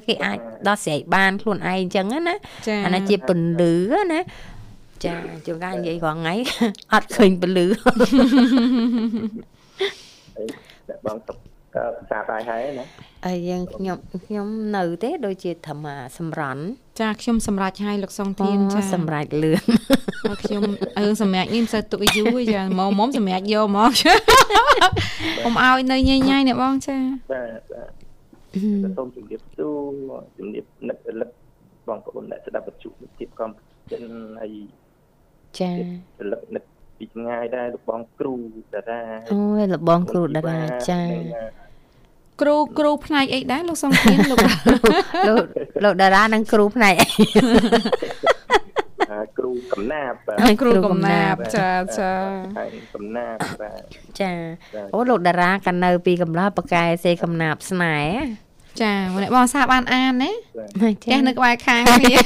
[0.08, 0.38] គេអាច
[0.68, 2.36] ដោះស្រាយបានខ្លួនឯងអញ្ចឹងណា
[2.86, 3.74] អានេះជាពន្លឺ
[4.13, 4.20] ណា
[5.06, 5.13] ចា
[5.46, 6.34] ជួនកាលនិយាយរាល់ថ្ងៃ
[6.94, 7.66] អត់ឃើញពលឺ
[10.90, 11.38] តែបងសុខ
[11.78, 12.86] កក៏ផ្សារបាយហើយណា
[13.26, 15.88] ហើយយើងខ្ញុំខ្ញុំនៅទេដូចជាធម្ម
[16.18, 16.62] សម្រន់
[17.00, 19.63] ចាខ្ញុំសម្រេចឲ្យលោកសុងធានចាសម្រាប់លឿន
[20.30, 20.63] ហើយខ្ញុំ
[20.98, 24.13] អឺសម្រាប់នេះមិនសូវទុកឲ្យយូរទេចាមកមុំសម្រាប់យកមកចា
[25.44, 26.98] កុំឲ្យនៅញ៉ៃញ៉ៃអ្នកបងចា
[27.32, 27.92] បាទបាទ
[28.84, 31.30] ក៏សូមជម្រាបសួរជំរាបនឹករលឹក
[31.88, 33.62] បងប្អូនអ្នកស្ដាប់វិទ្យុមិត្តភាពកម្ពុ
[33.92, 33.98] ជា
[34.42, 34.56] ហើយ
[35.60, 36.63] ចារលឹកនឹក
[36.98, 38.34] ពីចម្ងាយដែរលោកបងគ្រូ
[38.74, 40.60] តារាអូយលបងគ្រូតារា
[40.90, 41.02] ចា
[42.41, 44.38] គ្រូគ្រូផ្នែកអីដែរលោកសុងធានលោក
[45.28, 45.43] លោក
[45.84, 47.08] លោកតារានិងគ្រូផ្នែកអី
[49.12, 52.12] អាគ្រូកំណាបបាទហើយគ្រូកំណាបចាចា
[52.58, 53.82] ហើយកំណាបបាទ
[54.19, 54.32] ចា
[54.93, 58.47] អូលោកតារាកាលនៅពីកំឡោះបកែសេកំណាបស្នេហ៍
[58.82, 60.32] ចាអ្នកបងសាបអានអានណាណា
[60.82, 62.26] ផ្ទះនៅក្បែរខាងគ្នាគាត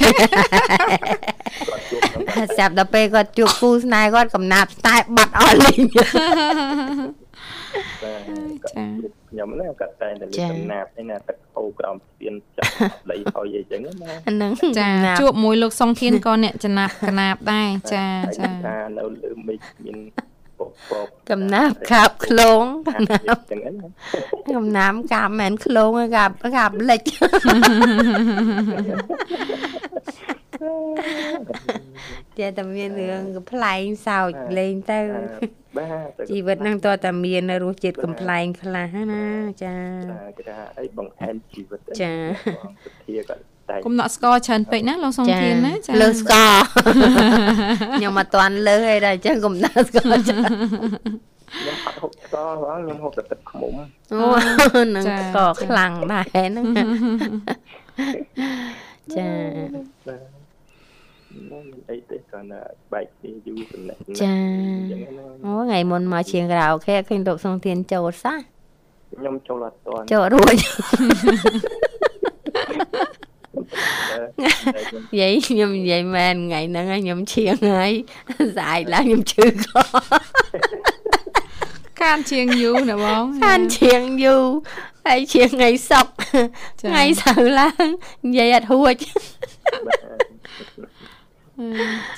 [1.90, 8.14] ជួបក្នុងចាប់ដល់ពេលគាត់ជួបគូស្នេហ៍គាត់កំណាបស្តែបាត់អស់លេងបា
[8.50, 8.86] ទចា
[9.32, 12.72] ខ្ញុំណាគាត់តែតែលេចាខកំណាបឯណាទឹកអូក្រោមស្ពានចាប់
[13.10, 13.90] ដីហើយអីចឹងណា
[14.28, 18.06] ហ្នឹងចាកំណាបជួបមួយលោកសុងធានក៏អ្នកចំណាប់កណាបដែរចា
[18.38, 19.98] ចាថានៅលើមេឃមាន
[20.58, 23.70] ពពកកំណាបកាបឃ្លងកំណាបចឹងណា
[24.56, 27.00] កំណាបកាបមិនមែនឃ្លងទេកាបកាបលិច
[32.38, 35.00] តែតែមានរឿងកំ pl ែងសោចលេងទៅ
[35.76, 39.26] បាទជីវិតហ្នឹងតើតែមានរសជាតិកំ pl ែងខ្លះណា
[39.64, 39.76] ចា
[40.38, 42.12] គេថាអីបងអែនជីវិតចា
[42.44, 43.34] សុធាក៏
[43.70, 46.52] តែគុំដកស្ករច្រើនពេកណាលោកសុងធានណាចាលើស្ករ
[47.98, 53.72] ខ្ញុំអត់ទាន់លើអីដែរអញ្ចឹងកុំដាក់ស្ករចាខ្ញុំអត់ហូបស្ករហ្មងខ្ញុំហូបតែទឹកខ្មុំ
[54.12, 56.66] អូនឹងស្ករខ្លាំងដែរហ្នឹង
[59.16, 59.28] ចា
[60.08, 60.41] បាទ
[61.50, 64.34] មិនអីទេគ្រាន់តែបែកគ្នាយូរចំណេះចា
[64.90, 68.38] ចឹងណាអូថ្ងៃមុនមកជាងក្រៅអូខេឃើញលោកសុងធានចូលសោះ
[69.18, 70.54] ខ្ញុំចូលអត់ទាន់ចូលរួច
[74.40, 77.92] តែខ្ញុំនិយាយខ្ញុំនិយាយមែនថ្ងៃហ្នឹងខ្ញុំឈៀងហើយ
[78.56, 79.52] ស្អែកឡើងខ្ញុំឈឺក
[82.00, 84.44] ខានជាងយូរណាបងខានឈៀងយូរ
[85.06, 86.06] ហើយឈៀងថ្ងៃសុក
[86.80, 87.86] ចាថ្ងៃសៅរ៍ឡើង
[88.26, 88.96] និយាយអត់រួច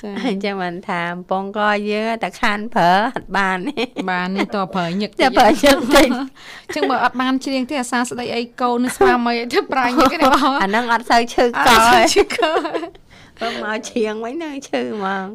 [0.01, 6.07] ចាអញ្ចឹងមិនថាកំពងកយើងតែខានប្រើអត់បានទេបាននេះតើប្រើញឹកតែប្រើជើងតិច
[6.75, 12.37] ចឹងបើអត់បានច្រៀងទេអាសាស្ដីអីកូននឹងស្វាមីអីទៅប្រាញ់ញឹកទេបងអាហ្នឹងអត់សូវឈឺអកត់ទេឈឺក
[13.41, 15.25] បើមកឈៀងវិញហ្នឹងឈឺហ្មង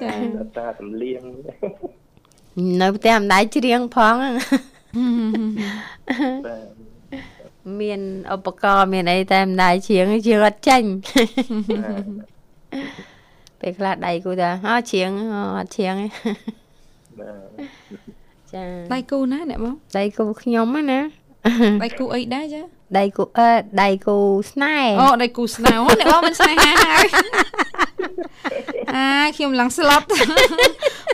[0.00, 0.10] ចា
[0.56, 1.22] តាសំលៀង
[2.80, 4.34] នៅផ្ទះម្ដាយច្រៀងផងហ្នឹង
[6.46, 6.80] បាទ
[7.80, 8.00] មាន
[8.34, 10.88] ឧបករណ៍មានអីតែម្ដាយច្រៀងច្រៀងអត់ចាញ់
[13.60, 16.08] ពេលខ្លះដៃគូថាអូច្រៀងអូអត់ច្រៀងទេ
[17.18, 17.70] បាទ
[18.52, 21.00] ចាដៃគូណាអ្នកបងដៃគូខ្ញុំហ្នឹងណា
[21.82, 22.62] ដៃគូអីដែរចា
[22.98, 23.50] ដៃគូអឺ
[23.82, 24.18] ដៃគូ
[24.50, 27.06] ស្នេហ៍អូដៃគូស្នេហ៍អូអ្នកបងមិនស្នេហាហើយ
[28.94, 30.06] អាខ្ញុំឡើងស្លាប់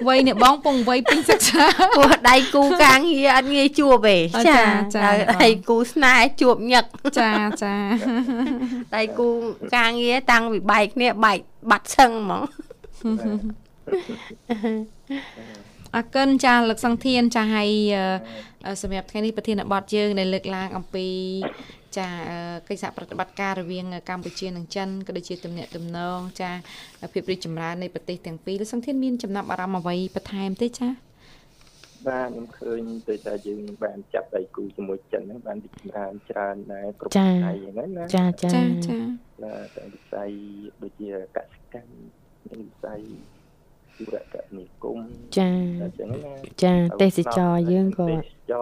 [0.06, 1.64] វ័យអ្នកបងពងវ័យពេញសិក្សា
[1.96, 6.84] ព្រោះដៃគូការងារអត់ងាយជួបទេអ่าចាចាដល់ដៃគូស្នេហ៍ជួបញឹក
[7.18, 7.30] ចា
[7.62, 7.74] ចា
[8.96, 9.28] ដៃគូ
[9.76, 11.38] ការងារតាំងពីបែកគ្នាបែក
[11.70, 12.42] បាត់សឹងហ្មង
[15.96, 17.70] អរគុណចាលោកសង្ធានចាឲ្យ
[18.66, 21.06] អឺសម្រាប់ថ្ងៃនេះប្រធានបទយើងដែលលើកឡើងអំពី
[21.96, 26.50] ចាអឺកិច្ចសហប្រតិបត្តិការរវាងកម្ពុជានិងចិនក៏ដូចជាទំនាក់ទំនងចា
[27.12, 30.88] ភាពរីកចម្រើននៃប្រទេសទាំងពីរលោកសង្ធានមានចំណាប់អារម្មណ៍អ្វីបន្ថែមទេចា
[32.08, 38.98] បាទខ្ញុំឃើញទៅតែយើងបានចាប់ដៃគូជាមួយចិនហ្នឹងបានរីកចម្រើនច្រើនដែរគ្រប់ចាវិស័យហ្នឹងណាចាចាចាចា
[39.42, 40.30] បាទតែវិស័យ
[40.82, 43.00] ដូចជាកសិកម្មនិងវិស័យ
[43.96, 44.98] ជីវកនិគម
[45.38, 45.50] ចា
[45.82, 48.06] អញ្ចឹងណាចាទេសចរយើងក៏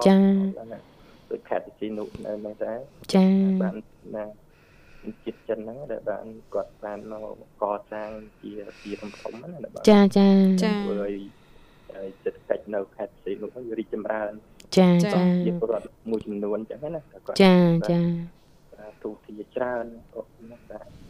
[0.06, 0.18] ចា
[1.30, 2.78] ដូចខេត្តស៊ីនុនៅហ្នឹងដែរ
[3.14, 3.26] ចា
[3.62, 3.74] បាន
[4.16, 4.24] ណា
[5.24, 10.28] ជាតិចិនហ្នឹងដែលបានគាត់បានមកកសាងជាជាធំធំហ្នឹងណាបាទចាចា
[10.64, 11.14] ចាធ្វើឲ្យ
[11.94, 14.32] ឲ្យសេដ្ឋកិច្ចនៅខេត្តផ្សេងនោះវិញរីកចម្រើន
[14.78, 17.56] ចាចាចាជាពលរដ្ឋមួយចំនួនអញ្ចឹងណាតែគាត់ចា
[17.90, 18.00] ចា
[19.02, 21.03] ទូទាច្រើនក៏ណាបាទ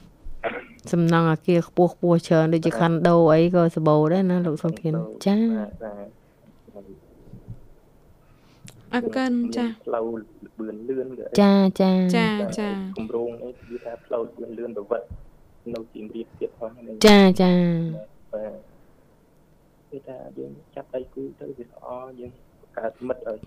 [0.92, 4.94] សំណង់អាគារខ្ពស់ខ្ពស់ច្រើនដូចជាខណ្ឌដូអីក៏សម្បូរដែរណាលោកសុធាន
[5.26, 6.24] ចាបាទបាទ
[8.92, 10.22] អរគុណចាផ្លូវល
[10.58, 12.28] បឿនលឿនក៏ចាចាចា
[12.58, 15.06] ចាគម្រោងនេះគឺថាផ្លូវលឿនលឿនប្រវត្តិ
[15.74, 17.52] នៅជាងរៀបទៀតផងហ្នឹងចាចា
[18.32, 18.52] បាទ
[19.90, 21.86] គឺថាយើងចាប់ដៃគូទៅវាល្អ
[22.20, 22.30] យើង
[22.60, 23.38] បង្កើតមិត្តឲ្យ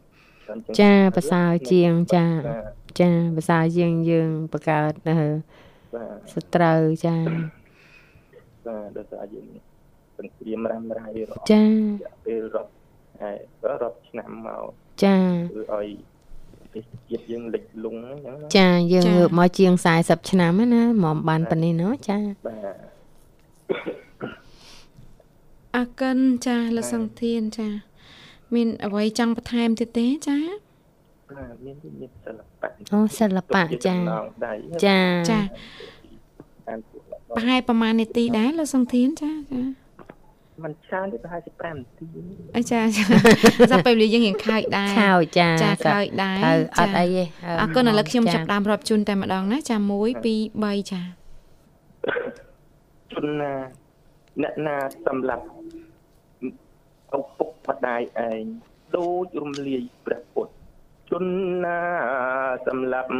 [0.43, 5.17] ច្រើនជាងចាប្រសើរជាងចាបាទចាភាសាយើងយើងបង្កើតអឺ
[5.97, 7.15] បាទសត្រូវចា
[8.67, 9.47] បាទដោយសារយើង
[10.17, 11.69] សង្គ្រាមរ៉ាំរ៉ៃរហូតចារ
[12.03, 12.71] យៈពេលរាប់
[13.21, 13.37] ហើយ
[13.81, 14.65] រាប់ឆ្នាំមក
[15.03, 15.87] ចាគឺឲ្យ
[16.59, 22.17] ប្រទេសជាតិយើងលិចលង់អញ្ចឹងចាយើងងើបមកជាង40ឆ្នាំហើយណាមកបានប៉ុណ្នេះណោះចា
[22.47, 22.75] បាទ
[25.75, 27.67] អរគុណចាលោកសង្ធានចា
[28.53, 30.37] មានអ្វីចង់បន្ថែមទៀតទេចា
[31.29, 33.95] បាទមានមានសិល្បៈអូសិល្បៈចា
[34.45, 34.53] ដៃ
[34.85, 34.99] ចា
[35.29, 35.39] ចា
[36.67, 37.01] អានពួក
[37.35, 39.61] ប្រហែលប្រហែលនាទីដែរលោកសង្ធានចាចា
[40.63, 42.07] มันច្រើនទេប្រហែល15នាទី
[42.57, 43.03] អីចាចា
[43.71, 47.23] ចាប់ពេលវេលាយើងរៀងខើចដែរខោចចាចាខើចក៏ដែរត្រូវអត់ចាអីទេ
[47.59, 49.93] អរគុណឥឡូវខ្ញុំចាចាប់ផ្ដើមរាប់ជូនតែម្ដងណាចា1 2
[50.63, 51.01] 3ចា
[53.13, 53.53] ជនណា
[54.41, 55.43] អ្នកណាសម្រាប់
[57.17, 58.43] ឪពុកម្ដាយឯង
[58.95, 60.56] ដូចរំលាយព្រះពុទ្ធ
[61.11, 61.25] ជន
[61.63, 61.81] ណា
[62.67, 63.11] សម្រាប់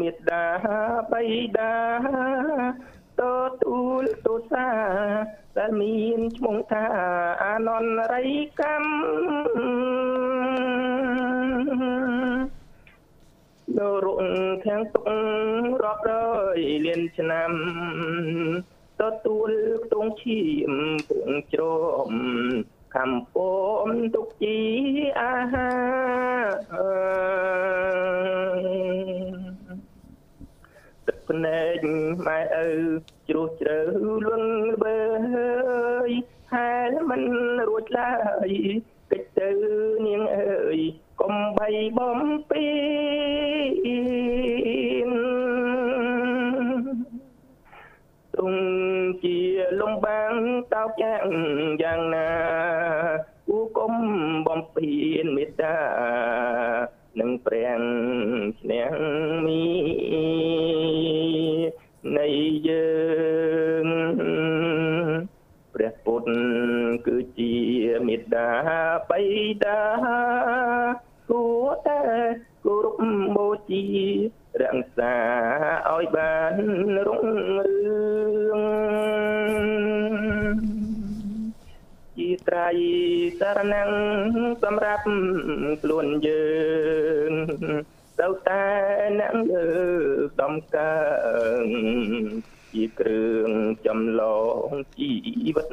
[0.00, 0.44] មេត្តា
[1.12, 1.22] បៃ
[1.56, 1.74] តា
[3.18, 3.22] ត
[3.62, 4.68] ទូលទុសា
[5.58, 6.86] ដែលមានឈ្មោះថា
[7.44, 8.94] អានន្ទរិយកម្ម
[13.78, 14.26] នៅរង
[14.64, 15.04] ខាងទុក
[15.84, 16.12] រាប់រ
[16.56, 17.52] យលានឆ្នាំ
[19.00, 19.50] ទទួល
[19.84, 20.72] ខ្ទង់ឈាម
[21.08, 21.62] ពងជ្រ
[22.10, 22.12] ម
[22.94, 24.58] ខំពំទុកជា
[25.20, 25.70] អាហា
[26.38, 26.74] រ
[31.06, 31.84] ទឹកភ្នែក
[32.26, 32.68] ម៉ែឪ
[33.28, 33.78] ជ្រោះជ្រៅ
[34.24, 35.00] លួងល្វើ
[36.08, 36.10] យ
[36.52, 37.22] ហែលមិន
[37.68, 38.14] រួចឡើ
[38.48, 38.50] យ
[39.10, 39.50] កិច្ចទៅ
[40.06, 40.78] នាងអើយ
[41.20, 41.68] កុំបី
[41.98, 42.18] បំ
[42.50, 42.66] ពេ
[45.06, 45.10] ញ
[48.34, 48.52] ទុំ
[49.22, 49.38] ជា
[49.80, 50.36] លំ បាំង
[50.74, 51.26] តោកយ៉ាង
[51.82, 52.30] យ៉ាងណា
[53.48, 53.94] គូកុំ
[54.46, 54.88] បំពេ
[55.24, 55.76] ញមេត្តា
[57.20, 57.80] នឹងព្រះ
[58.60, 58.92] ឈ្នះ
[59.44, 59.62] មី
[62.16, 62.28] នៃ
[62.68, 62.88] យើ
[63.84, 63.86] ង
[65.74, 66.30] ព្រះពុទ្ធ
[67.06, 67.54] គឺជា
[68.06, 68.48] មេត្តា
[69.10, 69.20] បៃ
[69.64, 69.80] តា
[71.30, 72.02] គួរតែ
[72.64, 72.96] គោរព
[73.36, 73.84] បូជា
[74.62, 75.14] រក្សា
[83.72, 83.90] ណង
[84.62, 85.06] សម្រាប់
[85.82, 86.46] ខ្លួនយើ
[87.30, 87.32] ង
[88.20, 88.64] ទៅតែ
[89.18, 89.66] អ្នកលើ
[90.42, 90.96] ដំកើ
[91.62, 91.64] ង
[92.72, 93.50] ជាគ្រឿង
[93.86, 94.22] ចម្ល
[94.66, 95.12] ងជី
[95.56, 95.68] វិត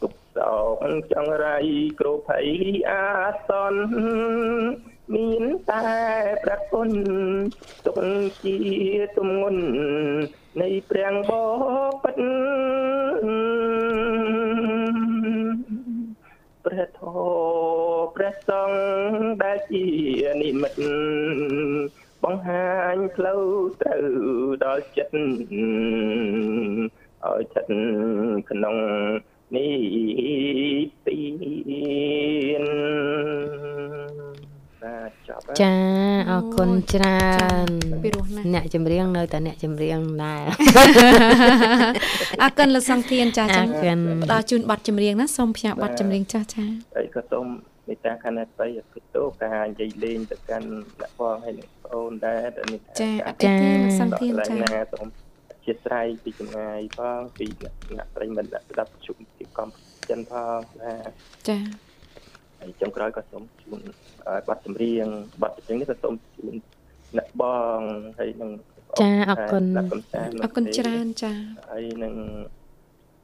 [0.00, 0.78] ទុកសោក
[1.12, 1.56] ចង្រៃ
[2.00, 2.46] គ្រោភ័យ
[2.90, 3.06] អា
[3.48, 5.86] សន្នមានតែ
[6.42, 6.90] ព្រះគុណ
[7.86, 7.98] ទុក
[8.42, 8.56] ជា
[9.16, 9.43] ទំង
[20.42, 20.78] និមិត្ត
[22.24, 23.42] បង្ហាញផ្លូវ
[23.82, 24.04] ត្រូវ
[24.64, 25.14] ដល់ចិត្ត
[27.26, 27.70] ឲ្យចិត្ត
[28.50, 28.76] ក្នុង
[29.54, 29.76] នេះ
[31.06, 31.18] ទី
[32.62, 32.64] ន
[34.82, 35.74] បាទចប់ហើយចា
[36.30, 37.24] អរគុណច្រើ
[37.66, 37.68] ន
[38.02, 40.44] ពីរោះណាស់អ្នកចម្រៀងនៅតែអ្នកចម្រៀងដែរ
[42.42, 46.64] អរគុណលោកសង្ធានចាអចារគុណផ្ដល់ជូនប័ណ្ណចម្រៀងណាសូមផ្ញើប័ណ្ណចម្រៀងចាស់ចា
[46.96, 47.46] ហើយក៏សូម
[47.86, 50.68] មេត្តាខណ្ឌបៃអភិតោការនិយាយលេងទៅកាន់
[51.00, 55.06] អ្នកបងហើយអ្នកប្អូនដែរដែលមានចាអត់អីទេលោកសង្ធានដល់ចាណាសូម
[55.50, 57.46] អធិស្ឋានពីចម្ងាយផងពី
[57.96, 59.68] អ្នកប្រិយមិត្តអ្នកស្ដាប់ជុំពីកំ
[60.08, 60.94] ចិនផងណា
[61.48, 61.58] ចា
[62.60, 63.80] ហើយចុងក្រោយក៏សូមជូន
[64.26, 65.06] ឲ្យប័ណ្ណចម្រៀង
[65.42, 66.54] ប័ណ្ណចម្រៀងនេះក៏សូមជូន
[67.16, 67.44] អ្នកប
[67.78, 67.80] ង
[68.18, 68.50] ហើយនឹង
[69.00, 71.32] ចាអរគុណអ្នកកំសាន្តអរគុណច្រើនចា
[71.70, 72.14] ហើយនឹង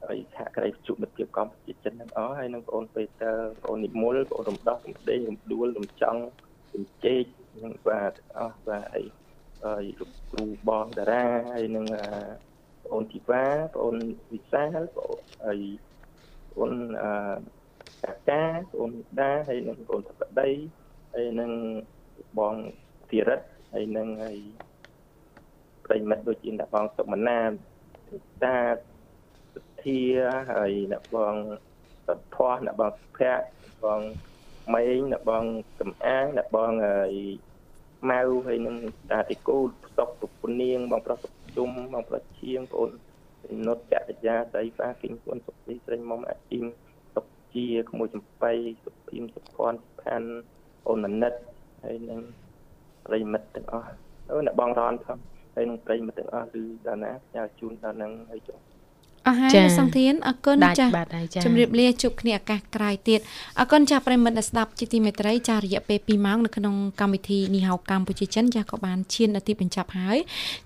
[0.03, 6.21] ហើយសហគ្រាសជួបមិត្តភាពកម្ពុជាចិនទាំងអស់ហើយនឹងបងអូនពេតើបងអូននិមលបងអូនរំដោះរំដេងរំដួលរំចង់
[6.73, 7.23] រំជែក
[7.63, 9.05] នឹងបាទទាំងអស់បាទហើយ
[9.65, 12.05] ហើយលោកគ្រូបងតារាហើយនឹងអឺ
[12.83, 13.97] បងអូនធីវ៉ាបងអូន
[14.31, 15.59] វិសាលបងអូនហើយ
[16.57, 16.73] បងអូន
[17.03, 17.11] អឺ
[18.03, 20.49] កាកាបងអូនដាហើយនឹងបងអូនសក្តី
[21.13, 21.51] ហើយនឹង
[22.39, 22.55] បង
[23.09, 23.41] ធីរិត
[23.73, 24.37] ហើយនឹងហើយ
[25.85, 27.39] ប្រិយមិត្តដូចជាអ្នកបងសុកមណា
[28.43, 28.90] តាស
[29.85, 29.99] ធា
[30.51, 31.35] ហើយអ្នកបង
[32.07, 34.01] សទ្ធោះអ្នកបងសុភ័ក្របង
[34.73, 35.43] ម៉េងអ្នកបង
[35.79, 37.13] កំអាងអ្នកបងហើយ
[38.09, 38.75] ម៉ៅហើយនឹង
[39.11, 42.91] តាតិគូលផ្សុកប្រពន្ធនាងបងប្រុសសុខជុំបងប្រុសឈៀងបងអូន
[43.65, 46.65] នុតចក្រយាស្រីហ្វាគីងគុនសុខទីស្រីមុំអាជីម
[47.15, 48.51] សុខជាក្មួយចំបៃ
[48.83, 50.29] សុភីមសុភ័ណ្ឌសុផាន់
[50.87, 51.33] អូនមនិត
[51.83, 52.21] ហើយនឹង
[53.05, 53.91] ប្រិយមិត្តទាំងអស់
[54.31, 55.17] អូអ្នកបងរនផង
[55.55, 58.57] ហើយនឹងប្រិយមិត្តទាំងអស់គឺដល់ណាញ៉ាជូនដល់នឹងហើយចុះ
[59.27, 60.89] អស់ហើយលោកសង្ធានអរគុណចា៎
[61.45, 63.19] ជម្រាបលាជួបគ្នាឱកាសក្រោយទៀត
[63.59, 70.17] អរគុណចាស់ប្រិមិត្តដែលស្ដាប់ជាទីមេត្រីចារយៈពេល2ម៉ោងនៅក្នុងកម្មវិធីនីហៅកម្ពុជាចិនចាស់ក៏បានឈានដល់ទីបញ្ចប់ហើយ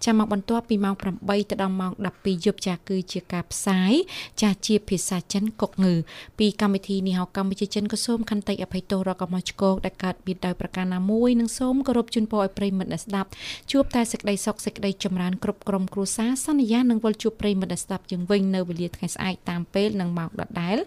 [0.04, 3.94] ចាស់មកបន្ទាប់ពីម៉ោង8ទៅដល់ម៉ោង12យប់ចាស់គឺជាការផ្សាយ
[4.42, 5.94] ចាស់ជាភាសាចិនកុកងឺ
[6.40, 13.30] ពីកម្មវិធីនីហៅកម្ពុជាចិនក៏សូមខន្តីអភ័យទោសរកមកឆ្កោកដែលកើតមានដោយប្រការណាមួយនិងសូមគោរពជូនពរឲ្យប្រិមិត្តដែលស្ដាប់
[13.72, 20.78] ជួបតែសេចក្តីសុខសេចក្តីចម្រើនគ្រប់ក្រុមគ្រួសារសន្យានឹងវិលជួបប្រិមិត្តដែលស្ដាប់ជាងវិញនៅវេលាថ្ងៃស្អែកតាមពេលនិងម៉ោងដដែល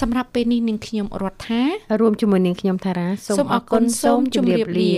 [0.00, 1.62] សម្រាប់ពេលនេះនាងខ្ញុំរដ្ឋា
[2.00, 4.92] រួមជាមួយនាងខ្ញុំថារាសូមអរគុណសូមជម្រាបលា